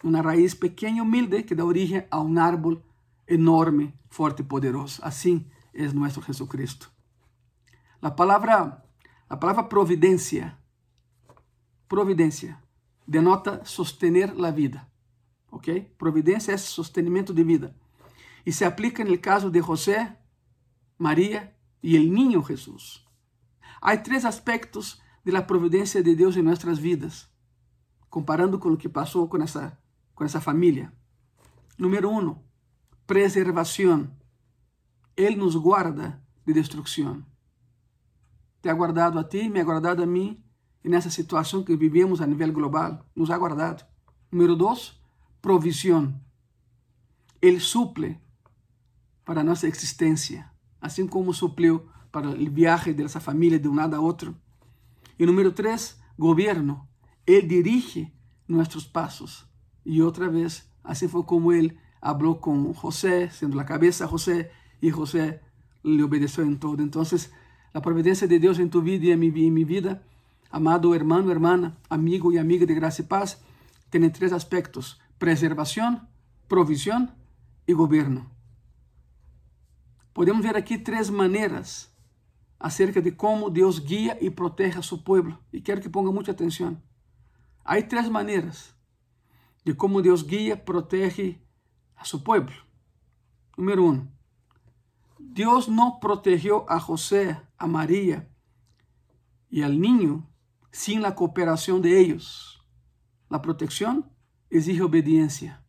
uma 0.03 0.23
raiz 0.23 0.55
pequena 0.55 0.99
e 0.99 1.01
humilde 1.01 1.43
que 1.43 1.55
dá 1.55 1.65
origem 1.65 2.05
a 2.11 2.21
um 2.21 2.39
árbol 2.39 2.83
enorme, 3.27 3.95
forte 4.09 4.41
e 4.41 4.45
poderoso. 4.45 5.01
Assim 5.05 5.47
é 5.75 5.87
nosso 5.93 6.23
Jesucristo. 6.23 6.91
A 8.01 8.11
palavra, 8.11 8.83
a 9.29 9.37
palavra 9.37 9.65
providência, 9.65 10.57
providência, 11.89 12.59
denota 13.07 13.63
sostener 13.65 14.33
a 14.43 14.51
vida. 14.51 14.89
¿ok? 15.51 15.93
Providência 15.99 16.53
é 16.53 16.57
sostenimento 16.57 17.33
de 17.33 17.43
vida. 17.45 17.75
E 18.45 18.53
se 18.53 18.65
aplica 18.65 19.05
no 19.05 19.19
caso 19.19 19.51
de 19.51 19.61
José, 19.61 20.17
Maria 20.97 21.55
e 21.83 21.99
o 21.99 22.03
niño 22.03 22.43
Jesús. 22.43 23.07
Há 23.81 23.97
três 23.97 24.25
aspectos 24.25 25.01
de 25.25 25.31
la 25.31 25.43
de 25.43 26.15
Deus 26.15 26.37
em 26.37 26.43
nossas 26.43 26.79
vidas, 26.79 27.29
comparando 28.09 28.59
com 28.59 28.71
o 28.71 28.77
que 28.77 28.89
passou 28.89 29.29
com 29.29 29.37
essa, 29.43 29.79
com 30.15 30.25
essa 30.25 30.41
família. 30.41 30.93
Número 31.77 32.11
um, 32.11 32.37
preservação. 33.07 34.11
Ele 35.17 35.37
nos 35.37 35.55
guarda 35.55 36.23
de 36.47 36.53
destruição. 36.53 37.25
Te 38.63 38.69
ha 38.69 38.75
guardado 38.75 39.19
a 39.19 39.25
ti, 39.25 39.49
me 39.49 39.61
ha 39.61 39.65
guardado 39.65 40.03
a 40.03 40.07
mim, 40.07 40.43
e 40.83 40.89
nessa 40.89 41.11
situação 41.11 41.63
que 41.63 41.77
vivemos 41.77 42.21
a 42.21 42.27
nível 42.27 42.53
global, 42.53 43.05
nos 43.15 43.31
ha 43.31 43.37
guardado. 43.37 43.85
Número 44.33 44.57
dois, 44.57 45.01
provisión. 45.41 46.21
Él 47.41 47.61
suple 47.61 48.21
para 49.25 49.45
nuestra 49.45 49.69
existencia, 49.69 50.53
así 50.81 51.07
como 51.07 51.33
suplió 51.33 51.87
para 52.11 52.31
el 52.31 52.51
viaje 52.51 52.95
de 52.95 53.05
esa 53.05 53.21
familia 53.21 53.59
de 53.59 53.69
un 53.69 53.77
lado 53.77 53.97
a 53.97 54.01
otro. 54.01 54.35
Y 55.19 55.27
número 55.27 55.55
tres, 55.55 56.01
gobierno. 56.17 56.89
Él 57.27 57.49
dirige 57.49 58.15
nuestros 58.47 58.87
pasos. 58.87 59.47
Y 59.85 60.01
otra 60.01 60.29
vez, 60.29 60.71
así 60.83 61.09
fue 61.09 61.27
como 61.27 61.53
él 61.53 61.79
habló 62.01 62.41
con 62.41 62.73
José, 62.75 63.31
siendo 63.31 63.57
la 63.57 63.67
cabeza 63.67 64.07
José, 64.07 64.51
y 64.81 64.91
José 64.91 65.41
le 65.83 66.03
obedeció 66.03 66.45
en 66.45 66.59
todo. 66.59 66.83
Entonces, 66.83 67.33
la 67.73 67.83
providencia 67.83 68.27
de 68.27 68.39
Dios 68.39 68.59
en 68.59 68.71
tu 68.71 68.83
vida 68.83 69.07
y 69.07 69.11
en 69.13 69.21
mi, 69.21 69.29
en 69.29 69.55
mi 69.55 69.65
vida, 69.65 70.03
amado 70.51 70.95
hermano, 70.95 71.31
hermana, 71.31 71.79
amigo 71.89 72.33
y 72.33 72.39
amiga 72.39 72.67
de 72.67 72.75
gracia 72.75 73.05
y 73.05 73.07
paz, 73.07 73.43
tiene 73.91 74.11
tres 74.11 74.33
aspectos 74.33 75.01
preservação, 75.19 76.01
provisão 76.49 77.09
e 77.67 77.75
governo. 77.75 78.31
Podemos 80.15 80.43
ver 80.43 80.57
aqui 80.57 80.79
três 80.79 81.11
maneiras 81.11 81.91
acerca 82.59 83.01
de 83.01 83.13
como 83.13 83.51
Deus 83.51 83.79
guia 83.79 84.19
e 84.21 84.31
protege 84.31 84.79
a 84.79 84.83
seu 84.83 84.99
povo. 84.99 85.39
E 85.53 85.61
quero 85.61 85.81
que 85.81 85.89
ponga 85.89 86.11
muita 86.11 86.33
atenção. 86.33 86.81
Há 87.65 87.81
três 87.83 88.09
maneiras 88.09 88.75
de 89.65 89.75
como 89.75 90.01
Deus 90.01 90.23
guia, 90.23 90.57
protege 90.57 91.41
a 91.95 92.05
seu 92.05 92.21
povo. 92.21 92.51
Número 93.57 93.85
um, 93.85 94.09
Deus 95.21 95.67
não 95.67 95.99
protegeu 95.99 96.65
a 96.69 96.79
José, 96.79 97.41
a 97.59 97.67
Maria 97.67 98.31
e 99.51 99.63
ao 99.63 99.71
niño 99.71 100.27
sem 100.73 101.05
a 101.05 101.13
cooperação 101.13 101.81
de 101.81 101.91
eles. 101.91 102.59
A 103.29 103.39
proteção 103.39 104.11
exige 104.51 104.83
obediência. 104.83 105.63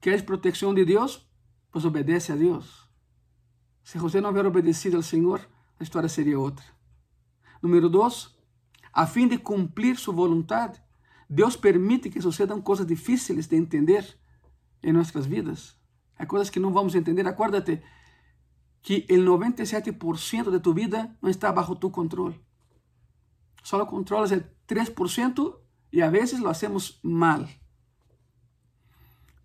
¿Queres 0.00 0.22
proteção 0.22 0.72
de 0.72 0.84
Deus? 0.84 1.28
Pues 1.72 1.84
obedece 1.84 2.30
a 2.30 2.36
Deus. 2.36 2.87
Se 3.88 3.98
José 3.98 4.20
não 4.20 4.28
hubiera 4.28 4.48
obedecido 4.48 4.98
ao 4.98 5.02
Senhor, 5.02 5.40
a 5.80 5.82
história 5.82 6.10
seria 6.10 6.38
outra. 6.38 6.62
Número 7.62 7.88
dois, 7.88 8.36
a 8.92 9.06
fim 9.06 9.26
de 9.26 9.38
cumprir 9.38 9.96
sua 9.96 10.12
vontade, 10.12 10.78
Deus 11.26 11.56
permite 11.56 12.10
que 12.10 12.20
sucedam 12.20 12.60
coisas 12.60 12.86
difíceis 12.86 13.46
de 13.46 13.56
entender 13.56 14.04
em 14.82 14.92
nossas 14.92 15.24
vidas. 15.24 15.74
Há 16.18 16.26
coisas 16.26 16.50
que 16.50 16.60
não 16.60 16.70
vamos 16.70 16.94
entender. 16.94 17.26
Acuérdate 17.26 17.82
que 18.82 19.06
o 19.08 19.14
97% 19.14 20.50
de 20.50 20.60
tu 20.60 20.74
vida 20.74 21.16
não 21.22 21.30
está 21.30 21.50
bajo 21.50 21.74
tu 21.74 21.88
controle. 21.88 22.38
Só 23.62 23.86
controlas 23.86 24.32
o 24.32 24.44
3% 24.68 25.60
e 25.90 26.02
a 26.02 26.10
vezes 26.10 26.40
lo 26.40 26.50
hacemos 26.50 27.00
mal. 27.02 27.48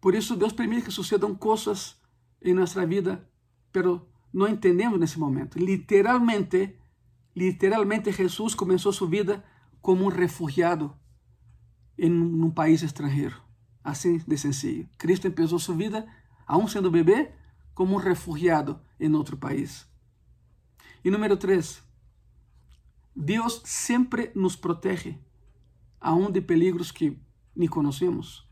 Por 0.01 0.13
isso, 0.13 0.35
Deus 0.35 0.51
permite 0.51 0.81
que 0.81 0.91
sucedam 0.91 1.33
coisas 1.33 1.95
em 2.41 2.53
nossa 2.53 2.85
vida, 2.85 3.25
pero 3.71 4.11
não 4.33 4.47
entendemos 4.47 4.99
nesse 4.99 5.19
momento. 5.19 5.59
Literalmente, 5.59 6.75
literalmente, 7.35 8.11
Jesus 8.11 8.55
começou 8.55 8.91
sua 8.91 9.07
vida 9.07 9.43
como 9.81 10.05
um 10.05 10.07
refugiado 10.07 10.95
em 11.97 12.11
um 12.11 12.49
país 12.49 12.81
estrangeiro. 12.81 13.35
Assim 13.83 14.17
de 14.25 14.37
sencillo. 14.37 14.89
Cristo 14.97 15.29
começou 15.31 15.59
sua 15.59 15.75
vida, 15.75 16.07
aún 16.47 16.67
sendo 16.67 16.89
bebê, 16.89 17.31
como 17.73 17.95
um 17.95 17.97
refugiado 17.97 18.79
em 18.99 19.13
outro 19.13 19.37
país. 19.37 19.87
E 21.03 21.11
número 21.11 21.35
três, 21.37 21.83
Deus 23.15 23.61
sempre 23.65 24.31
nos 24.33 24.55
protege 24.55 25.19
aún 25.99 26.31
de 26.31 26.41
peligros 26.41 26.91
que 26.91 27.19
ni 27.55 27.67
conocemos. 27.67 28.49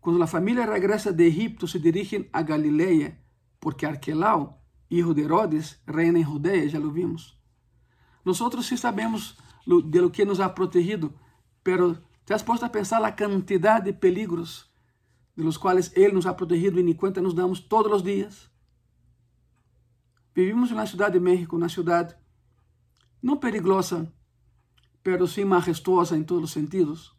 Cuando 0.00 0.18
la 0.18 0.26
familia 0.26 0.66
regresa 0.66 1.12
de 1.12 1.26
Egipto, 1.26 1.68
se 1.68 1.78
dirigen 1.78 2.28
a 2.32 2.42
Galilea, 2.42 3.21
porque 3.62 3.86
Arquelau, 3.86 4.58
hijo 4.88 5.14
de 5.14 5.22
Herodes, 5.22 5.80
reina 5.86 6.18
en 6.18 6.24
Judea, 6.24 6.64
ya 6.64 6.80
lo 6.80 6.90
vimos. 6.90 7.38
Nosotros 8.24 8.66
sí 8.66 8.76
sabemos 8.76 9.38
de 9.64 10.00
lo 10.00 10.10
que 10.10 10.26
nos 10.26 10.40
ha 10.40 10.52
protegido, 10.52 11.14
pero 11.62 12.02
te 12.24 12.34
has 12.34 12.44
a 12.48 12.72
pensar 12.72 13.00
la 13.00 13.14
cantidad 13.14 13.80
de 13.80 13.92
peligros 13.92 14.74
de 15.36 15.44
los 15.44 15.60
cuales 15.60 15.92
Él 15.94 16.12
nos 16.12 16.26
ha 16.26 16.36
protegido 16.36 16.82
ni 16.82 16.96
cuenta 16.96 17.20
nos 17.20 17.36
damos 17.36 17.68
todos 17.68 17.88
los 17.88 18.02
días. 18.02 18.50
Vivimos 20.34 20.72
en 20.72 20.78
la 20.78 20.86
Ciudad 20.88 21.12
de 21.12 21.20
México, 21.20 21.54
una 21.54 21.68
ciudad 21.68 22.18
no 23.22 23.38
peligrosa, 23.38 24.12
pero 25.04 25.28
sim 25.28 25.44
majestuosa 25.44 26.16
em 26.16 26.24
todos 26.24 26.44
os 26.44 26.50
sentidos. 26.50 27.16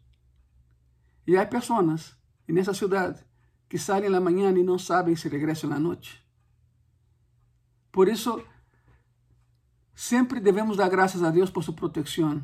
E 1.26 1.38
há 1.38 1.46
pessoas 1.46 2.18
nessa 2.46 2.74
cidade 2.74 3.24
que 3.66 3.78
saem 3.78 4.10
na 4.10 4.20
manhã 4.20 4.50
e 4.50 4.62
não 4.62 4.78
sabem 4.78 5.16
se 5.16 5.26
regressam 5.26 5.70
na 5.70 5.78
noite. 5.80 6.23
Por 7.94 8.08
isso, 8.08 8.42
sempre 9.94 10.40
devemos 10.40 10.76
dar 10.76 10.88
graças 10.88 11.22
a 11.22 11.30
Deus 11.30 11.48
por 11.48 11.62
sua 11.62 11.72
proteção 11.72 12.42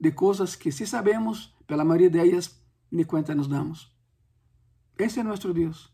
de 0.00 0.10
coisas 0.10 0.56
que, 0.56 0.72
se 0.72 0.86
sabemos, 0.86 1.54
pela 1.66 1.84
maioria 1.84 2.08
delas, 2.08 2.58
nem 2.90 3.04
conta 3.04 3.34
nos 3.34 3.46
damos. 3.46 3.94
Esse 4.98 5.20
é 5.20 5.22
nosso 5.22 5.52
Deus, 5.52 5.92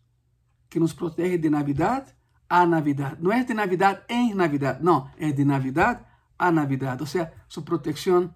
que 0.70 0.78
nos 0.78 0.92
protege 0.92 1.36
de 1.36 1.50
Navidade 1.50 2.14
a 2.48 2.64
Navidade. 2.64 3.20
Não 3.20 3.32
é 3.32 3.42
de 3.42 3.52
Navidade 3.52 4.04
em 4.08 4.34
Navidade, 4.34 4.84
não, 4.84 5.10
é 5.16 5.32
de 5.32 5.44
Navidade 5.44 6.04
a 6.38 6.52
Navidade. 6.52 7.02
Ou 7.02 7.06
seja, 7.08 7.32
sua 7.48 7.64
proteção 7.64 8.32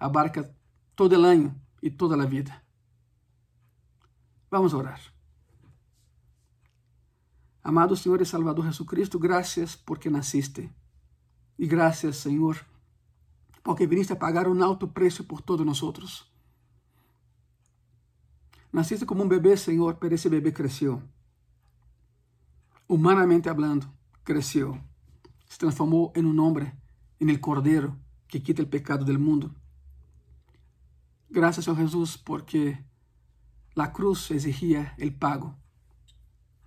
abarca 0.00 0.52
todo 0.96 1.14
el 1.14 1.24
año 1.24 1.54
y 1.80 1.92
toda 1.92 2.16
la 2.16 2.26
vida. 2.26 2.60
Vamos 4.50 4.74
a 4.74 4.78
orar. 4.78 5.17
Amado 7.68 7.94
Senhor 7.94 8.18
e 8.22 8.24
Salvador 8.24 8.64
Jesucristo, 8.64 9.18
graças 9.18 9.76
porque 9.76 10.08
nasciste. 10.08 10.72
E 11.58 11.66
graças, 11.66 12.16
Senhor, 12.16 12.64
porque 13.62 13.86
viniste 13.86 14.10
a 14.10 14.16
pagar 14.16 14.48
um 14.48 14.64
alto 14.64 14.88
preço 14.88 15.22
por 15.22 15.42
todos 15.42 15.66
nós. 15.66 16.24
Nasciste 18.72 19.04
como 19.04 19.22
um 19.22 19.28
bebê, 19.28 19.54
Senhor, 19.54 19.96
pero 19.96 20.14
esse 20.14 20.30
bebê 20.30 20.50
cresceu. 20.50 21.02
Humanamente 22.88 23.50
hablando, 23.50 23.86
cresceu. 24.24 24.80
Se 25.46 25.58
transformou 25.58 26.10
em 26.16 26.24
um 26.24 26.42
homem, 26.42 26.72
em 27.20 27.28
el 27.28 27.38
Cordeiro 27.38 27.94
que 28.26 28.40
quita 28.40 28.62
o 28.62 28.66
pecado 28.66 29.04
do 29.04 29.20
mundo. 29.20 29.54
Graças, 31.30 31.66
Senhor 31.66 31.76
Jesus, 31.76 32.16
porque 32.16 32.78
a 33.76 33.86
cruz 33.88 34.30
exigia 34.30 34.90
o 34.98 35.12
pago. 35.12 35.54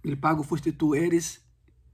O 0.04 0.20
pago 0.20 0.44
fuiste 0.44 0.72
tú, 0.72 0.96
eres 0.96 1.46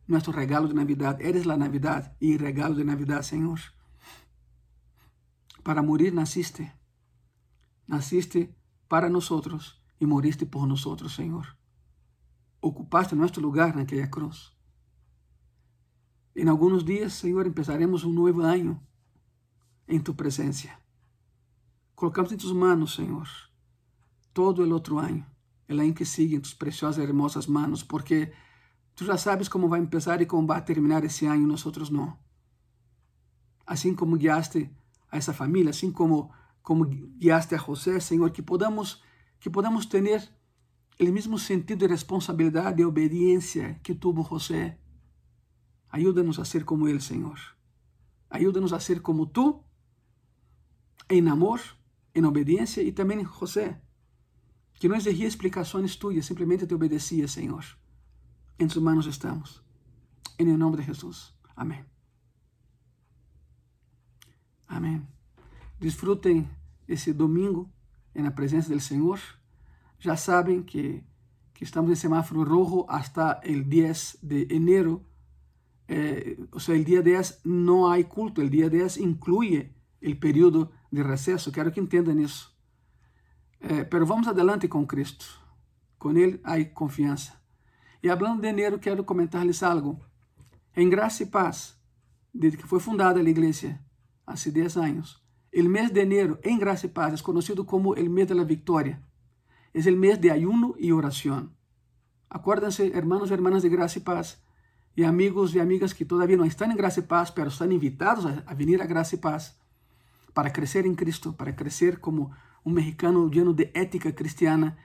nuestro 0.07 0.31
regalo 0.31 0.67
de 0.67 0.73
Navidad, 0.73 1.21
eres 1.21 1.45
la 1.45 1.57
Navidad 1.57 2.15
y 2.19 2.37
regalo 2.37 2.75
de 2.75 2.85
Navidad, 2.85 3.21
Señor. 3.21 3.59
Para 5.63 5.81
morir 5.81 6.13
naciste, 6.13 6.73
naciste 7.87 8.55
para 8.87 9.09
nosotros 9.09 9.81
y 9.99 10.05
moriste 10.05 10.45
por 10.45 10.67
nosotros, 10.67 11.13
Señor. 11.13 11.57
Ocupaste 12.61 13.15
nuestro 13.15 13.41
lugar 13.41 13.73
en 13.73 13.81
aquella 13.81 14.09
cruz. 14.09 14.57
En 16.35 16.49
algunos 16.49 16.85
días, 16.85 17.13
Señor, 17.13 17.47
empezaremos 17.47 18.03
un 18.03 18.15
nuevo 18.15 18.43
año 18.43 18.81
en 19.87 20.03
tu 20.03 20.15
presencia. 20.15 20.79
Colocamos 21.95 22.31
en 22.31 22.37
tus 22.37 22.53
manos, 22.53 22.93
Señor, 22.93 23.27
todo 24.33 24.63
el 24.63 24.71
otro 24.71 24.99
año, 24.99 25.27
el 25.67 25.79
año 25.79 25.93
que 25.93 26.05
sigue 26.05 26.35
en 26.35 26.41
tus 26.41 26.55
preciosas 26.55 26.99
y 26.99 27.07
hermosas 27.07 27.49
manos, 27.49 27.83
porque 27.83 28.31
tú 28.95 29.05
já 29.05 29.17
sabes 29.17 29.49
como 29.49 29.67
vai 29.67 29.85
começar 29.85 30.21
e 30.21 30.25
como 30.25 30.47
vai 30.47 30.63
terminar 30.63 31.03
esse 31.03 31.25
ano, 31.25 31.47
nós 31.47 31.65
outros 31.65 31.89
não. 31.89 32.17
Assim 33.65 33.93
como 33.93 34.17
guiaste 34.17 34.71
a 35.11 35.17
essa 35.17 35.33
família, 35.33 35.71
assim 35.71 35.91
como 35.91 36.31
como 36.61 36.83
guiaste 36.83 37.55
a 37.55 37.57
José, 37.57 37.99
Senhor, 37.99 38.31
que 38.31 38.41
podamos 38.41 39.01
que 39.39 39.49
podamos 39.49 39.85
ter 39.85 40.03
o 40.99 41.11
mesmo 41.11 41.37
sentido 41.37 41.79
de 41.79 41.87
responsabilidade 41.87 42.81
e 42.81 42.85
obediência 42.85 43.79
que 43.83 43.93
tuvo 43.93 44.23
José. 44.23 44.79
Ajuda-nos 45.89 46.39
a 46.39 46.45
ser 46.45 46.65
como 46.65 46.87
ele, 46.87 46.99
Senhor. 46.99 47.39
Ajuda-nos 48.29 48.73
a 48.73 48.79
ser 48.79 49.01
como 49.01 49.27
tu, 49.27 49.63
em 51.09 51.27
amor, 51.29 51.61
em 52.13 52.25
obediência 52.25 52.81
e 52.81 52.91
também 52.91 53.21
em 53.21 53.25
José, 53.25 53.81
que 54.79 54.87
não 54.87 54.95
exigia 54.95 55.27
explicações 55.27 55.95
tuyas, 55.95 56.25
simplesmente 56.25 56.67
te 56.67 56.73
obedecia, 56.73 57.27
Senhor. 57.27 57.65
Em 58.59 58.67
tus 58.67 58.77
manos 58.77 59.05
estamos. 59.05 59.61
Em 60.37 60.45
nome 60.55 60.77
de 60.77 60.83
Jesus. 60.83 61.33
Amém. 61.55 61.83
Amém. 64.67 65.07
Desfrutem 65.79 66.47
esse 66.87 67.11
domingo 67.11 67.71
na 68.13 68.31
presença 68.31 68.71
do 68.71 68.79
Senhor. 68.79 69.19
Já 69.99 70.15
sabem 70.15 70.61
que, 70.61 71.03
que 71.53 71.63
estamos 71.63 71.91
em 71.91 71.95
semáforo 71.95 72.43
rojo 72.43 72.85
hasta 72.87 73.41
o 73.43 73.63
10 73.63 74.19
de 74.21 74.47
enero. 74.51 75.03
Eh, 75.87 76.37
o 76.51 76.83
día 76.83 77.01
10 77.01 77.41
no 77.45 77.89
hay 77.89 78.03
culto, 78.03 78.41
el 78.41 78.49
día 78.49 78.69
10 78.69 78.97
incluye 78.97 79.73
el 80.01 80.17
periodo 80.19 80.71
de 80.91 81.01
receso. 81.01 81.51
Quero 81.51 81.71
que 81.71 81.79
entendam 81.79 82.19
isso. 82.19 82.56
Eh, 83.59 83.83
pero 83.83 84.05
vamos 84.05 84.27
adelante 84.27 84.67
com 84.67 84.85
Cristo. 84.85 85.25
Com 85.97 86.11
Ele 86.11 86.39
há 86.43 86.63
confiança. 86.65 87.33
E 88.01 88.09
hablando 88.09 88.41
de 88.41 88.47
enero, 88.47 88.79
quero 88.79 89.03
comentar-lhes 89.03 89.63
algo. 89.63 89.99
Em 90.75 90.89
Graça 90.89 91.23
e 91.23 91.25
Paz, 91.25 91.75
desde 92.33 92.57
que 92.57 92.67
foi 92.67 92.79
fundada 92.79 93.19
a 93.19 93.23
igreja, 93.23 93.79
há 94.25 94.33
10 94.33 94.77
anos, 94.77 95.23
o 95.51 95.63
mês 95.63 95.89
de 95.89 95.99
enero, 95.99 96.37
em 96.43 96.57
Graça 96.57 96.85
e 96.85 96.89
Paz, 96.89 97.19
é 97.19 97.23
conhecido 97.23 97.65
como 97.65 97.93
o 97.93 98.09
mês 98.09 98.27
da 98.27 98.43
vitória. 98.43 99.01
É 99.73 99.79
o 99.89 99.97
mês 99.97 100.19
de 100.19 100.29
ayuno 100.29 100.75
e 100.77 100.93
oração. 100.93 101.49
Acuérdense, 102.29 102.83
hermanos 102.93 103.31
e 103.31 103.33
hermanas 103.33 103.63
de 103.63 103.69
Graça 103.69 103.97
e 103.97 104.01
Paz, 104.01 104.37
e 104.95 105.03
amigos 105.03 105.55
e 105.55 105.59
amigas 105.59 105.93
que 105.93 106.05
todavía 106.05 106.37
não 106.37 106.45
estão 106.45 106.71
em 106.71 106.75
Graça 106.75 106.99
e 106.99 107.03
Paz, 107.03 107.31
pero 107.31 107.49
estão 107.49 107.71
invitados 107.71 108.25
a, 108.25 108.43
a 108.45 108.53
venir 108.53 108.81
a 108.81 108.85
Graça 108.85 109.15
e 109.15 109.17
Paz 109.17 109.55
para 110.33 110.51
crescer 110.51 110.85
em 110.85 110.93
Cristo, 110.93 111.33
para 111.33 111.51
crescer 111.51 111.97
como 111.97 112.31
um 112.65 112.71
mexicano 112.71 113.29
lleno 113.29 113.53
de 113.53 113.71
ética 113.73 114.11
cristiana 114.13 114.77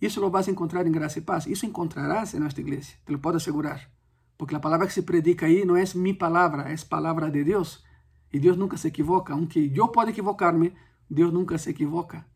isso 0.00 0.20
lo 0.20 0.30
vas 0.30 0.48
a 0.48 0.50
encontrar 0.50 0.86
em 0.86 0.92
graça 0.92 1.18
e 1.18 1.22
paz. 1.22 1.46
Isso 1.46 1.64
encontrarás 1.64 2.34
em 2.34 2.40
nossa 2.40 2.60
igreja, 2.60 2.92
te 3.04 3.12
lo 3.12 3.18
puedo 3.18 3.36
asegurar. 3.36 3.90
Porque 4.36 4.54
a 4.54 4.60
palavra 4.60 4.86
que 4.86 4.92
se 4.92 5.02
predica 5.02 5.46
aí 5.46 5.64
não 5.64 5.76
é 5.76 5.84
minha 5.94 6.14
palavra, 6.14 6.70
é 6.70 6.76
palavra 6.76 7.30
de 7.30 7.42
Deus. 7.42 7.82
E 8.30 8.38
Deus 8.38 8.56
nunca 8.56 8.76
se 8.76 8.88
equivoca. 8.88 9.32
Aunque 9.32 9.72
eu 9.74 9.88
possa 9.88 10.10
equivocar-me, 10.10 10.74
Deus 11.08 11.32
nunca 11.32 11.56
se 11.56 11.70
equivoca. 11.70 12.26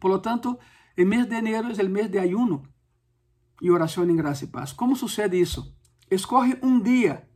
Por 0.00 0.10
lo 0.10 0.18
tanto, 0.18 0.58
o 0.98 1.04
mês 1.06 1.26
de 1.26 1.36
enero 1.36 1.68
é 1.70 1.84
o 1.84 1.88
mês 1.88 2.10
de 2.10 2.18
ayuno 2.18 2.64
e 3.62 3.70
oração 3.70 4.08
em 4.08 4.16
graça 4.16 4.44
e 4.44 4.48
paz. 4.48 4.72
Como 4.72 4.96
sucede 4.96 5.40
isso? 5.40 5.72
Escorre 6.10 6.58
um 6.62 6.80
dia 6.80 7.28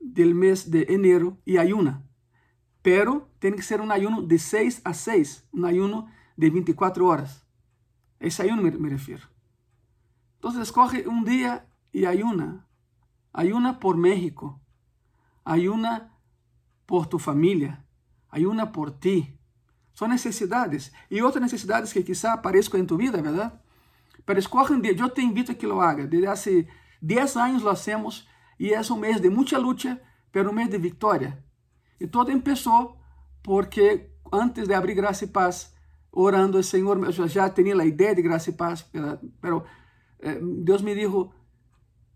del 0.00 0.34
mês 0.34 0.64
de 0.64 0.90
enero 0.90 1.36
e 1.46 1.58
ayuna. 1.58 2.05
Pero 2.86 3.28
tem 3.40 3.52
que 3.52 3.62
ser 3.62 3.80
um 3.80 3.90
ayuno 3.90 4.22
de 4.22 4.38
6 4.38 4.82
a 4.84 4.94
6, 4.94 5.48
um 5.52 5.64
ayuno 5.64 6.08
de 6.36 6.48
24 6.48 7.04
horas. 7.04 7.44
Esse 8.20 8.42
ayuno 8.42 8.62
me, 8.62 8.70
me 8.70 8.88
refiero. 8.88 9.26
Entonces 10.36 10.62
escoge 10.62 11.08
un 11.08 11.24
día 11.24 11.66
y 11.92 12.04
ayuna. 12.04 12.64
Ayuna 13.32 13.80
por 13.80 13.96
México. 13.96 14.60
Ayuna 15.44 16.16
por 16.86 17.08
tu 17.08 17.18
familia. 17.18 17.84
Ayuna 18.30 18.70
por 18.70 18.92
ti. 18.92 19.36
Son 19.92 20.10
necesidades. 20.10 20.92
Y 21.10 21.22
otras 21.22 21.42
necesidades 21.42 21.92
que 21.92 22.04
quizá 22.04 22.34
aparezcan 22.34 22.82
en 22.82 22.86
tu 22.86 22.96
vida, 22.96 23.20
¿verdad? 23.20 23.60
Pero 24.24 24.38
escoge 24.38 24.74
un 24.74 24.82
día. 24.82 24.92
Yo 24.92 25.10
te 25.10 25.22
invito 25.22 25.50
a 25.50 25.56
que 25.56 25.66
lo 25.66 25.82
haga. 25.82 26.06
Desde 26.06 26.28
hace 26.28 26.68
10 27.00 27.36
años 27.36 27.62
lo 27.64 27.70
hacemos 27.70 28.28
y 28.58 28.68
es 28.68 28.88
un 28.92 29.00
mes 29.00 29.20
de 29.20 29.30
mucha 29.30 29.58
lucha, 29.58 30.00
pero 30.30 30.50
un 30.50 30.54
mes 30.54 30.70
de 30.70 30.78
victoria. 30.78 31.42
Y 31.98 32.08
todo 32.08 32.30
empezó 32.30 32.98
porque 33.42 34.12
antes 34.32 34.68
de 34.68 34.74
abrir 34.74 34.96
Graça 34.96 35.24
y 35.24 35.28
Paz, 35.28 35.76
orando, 36.16 36.62
Senhor, 36.62 36.96
eu 37.04 37.28
já 37.28 37.50
tinha 37.50 37.76
a 37.76 37.84
ideia 37.84 38.14
de 38.14 38.22
graça 38.22 38.48
e 38.48 38.54
paz, 38.54 38.90
pero 39.40 39.64
eh, 40.18 40.40
Deus 40.40 40.82
me 40.82 40.94
dijo, 40.94 41.30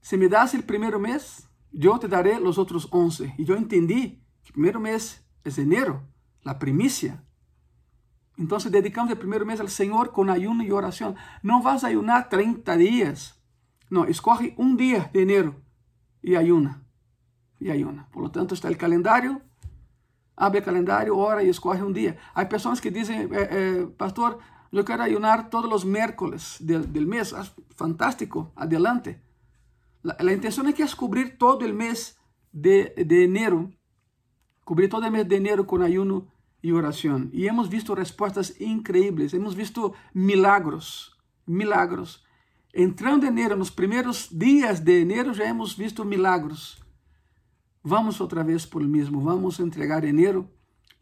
se 0.01 0.17
me 0.17 0.27
das 0.27 0.55
o 0.55 0.63
primeiro 0.63 0.99
mês, 0.99 1.47
eu 1.73 1.99
te 1.99 2.09
daré 2.09 2.41
os 2.41 2.57
outros 2.57 2.89
11. 2.91 3.35
E 3.39 3.45
eu 3.47 3.57
entendi 3.57 4.23
que 4.43 4.51
o 4.51 4.53
primeiro 4.55 4.81
mês 4.81 5.23
é 5.45 5.61
enero, 5.61 6.03
a 6.45 6.55
primícia. 6.55 7.23
Então, 8.39 8.57
dedicamos 8.71 9.13
o 9.13 9.17
primeiro 9.17 9.45
mês 9.45 9.61
ao 9.61 9.69
Senhor 9.69 10.09
com 10.09 10.31
ayuno 10.31 10.63
e 10.63 10.73
oração. 10.73 11.15
Não 11.43 11.61
vas 11.61 11.85
a 11.85 11.89
ayunar 11.89 12.31
30 12.31 12.79
dias. 12.79 13.35
Não, 13.91 14.07
escorre 14.07 14.55
um 14.57 14.75
dia 14.75 15.11
de 15.13 15.21
enero 15.21 15.63
e 16.25 16.35
ayuna. 16.35 16.83
E 17.61 17.71
ayuna. 17.71 18.09
Por 18.11 18.23
lo 18.23 18.31
tanto, 18.31 18.55
está 18.55 18.71
o 18.71 18.77
calendário 18.77 19.43
abre 20.41 20.63
calendário, 20.63 21.15
ora 21.17 21.45
e 21.45 21.51
escorre 21.51 21.83
um 21.83 21.93
dia. 21.93 22.17
Há 22.35 22.47
pessoas 22.47 22.81
que 22.81 22.91
dizem, 22.91 23.29
eh, 23.31 23.49
eh, 23.59 23.87
pastor, 23.99 24.39
eu 24.73 24.83
quero 24.83 25.03
ayunar 25.03 25.51
todos 25.51 25.71
os 25.71 25.85
miércoles 25.85 26.59
del 26.61 27.07
mês. 27.07 27.35
Ah, 27.35 27.47
fantástico, 27.77 28.51
adelante. 28.57 29.21
A 30.19 30.33
intenção 30.33 30.67
é 30.67 30.73
que 30.73 30.83
é 30.83 30.89
cobrir 30.89 31.37
todo 31.37 31.67
o 31.67 31.75
mês 31.75 32.17
de, 32.51 32.89
de 33.05 33.25
enero, 33.25 33.71
cobrir 34.65 34.89
todo 34.89 35.07
o 35.07 35.11
mês 35.11 35.27
de 35.27 35.37
enero 35.37 35.63
com 35.63 35.83
ayuno 35.83 36.27
e 36.63 36.73
oração. 36.73 37.29
E 37.35 37.47
hemos 37.47 37.69
visto 37.69 37.93
respostas 37.93 38.59
increíbles, 38.59 39.35
hemos 39.35 39.53
visto 39.53 39.95
milagros, 40.15 41.15
milagros. 41.47 42.25
Entrando 42.73 43.25
em 43.27 43.29
enero, 43.29 43.57
nos 43.57 43.69
primeiros 43.69 44.29
dias 44.33 44.81
de 44.81 45.03
enero, 45.03 45.35
já 45.35 45.45
hemos 45.45 45.75
visto 45.75 46.03
milagros. 46.03 46.81
Vamos 47.83 48.21
outra 48.21 48.45
vez 48.45 48.67
por 48.67 48.83
o 48.83 48.89
mesmo, 48.89 49.21
vamos 49.21 49.59
entregar 49.59 50.05
enero 50.05 50.51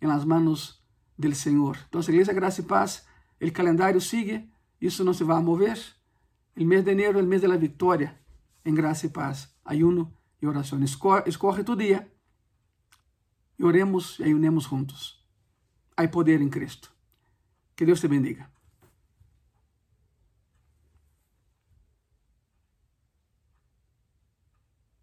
em 0.00 0.06
las 0.06 0.24
manos 0.24 0.82
del 1.18 1.34
Senhor. 1.34 1.76
Então, 1.88 2.00
Igreja 2.00 2.32
Graça 2.32 2.60
e 2.60 2.64
Paz, 2.64 3.04
o 3.40 3.52
calendário 3.52 4.00
sigue, 4.00 4.48
isso 4.80 5.04
não 5.04 5.12
se 5.12 5.24
vai 5.24 5.42
mover. 5.42 5.78
O 6.56 6.64
mês 6.64 6.84
de 6.84 6.90
enero 6.90 7.18
é 7.18 7.22
o 7.22 7.26
mês 7.26 7.42
da 7.42 7.56
vitória 7.56 8.18
em 8.64 8.74
graça 8.74 9.06
e 9.06 9.08
paz, 9.08 9.48
ayuno 9.64 10.12
e 10.42 10.46
oração. 10.46 10.80
Escorre, 10.82 11.64
tu 11.64 11.74
dia 11.76 12.10
oremos 13.60 14.18
e 14.18 14.24
ayunemos 14.24 14.64
juntos. 14.64 15.24
Há 15.96 16.06
poder 16.06 16.40
em 16.40 16.48
Cristo. 16.48 16.92
Que 17.74 17.84
Deus 17.84 18.00
te 18.00 18.08
bendiga. 18.08 18.50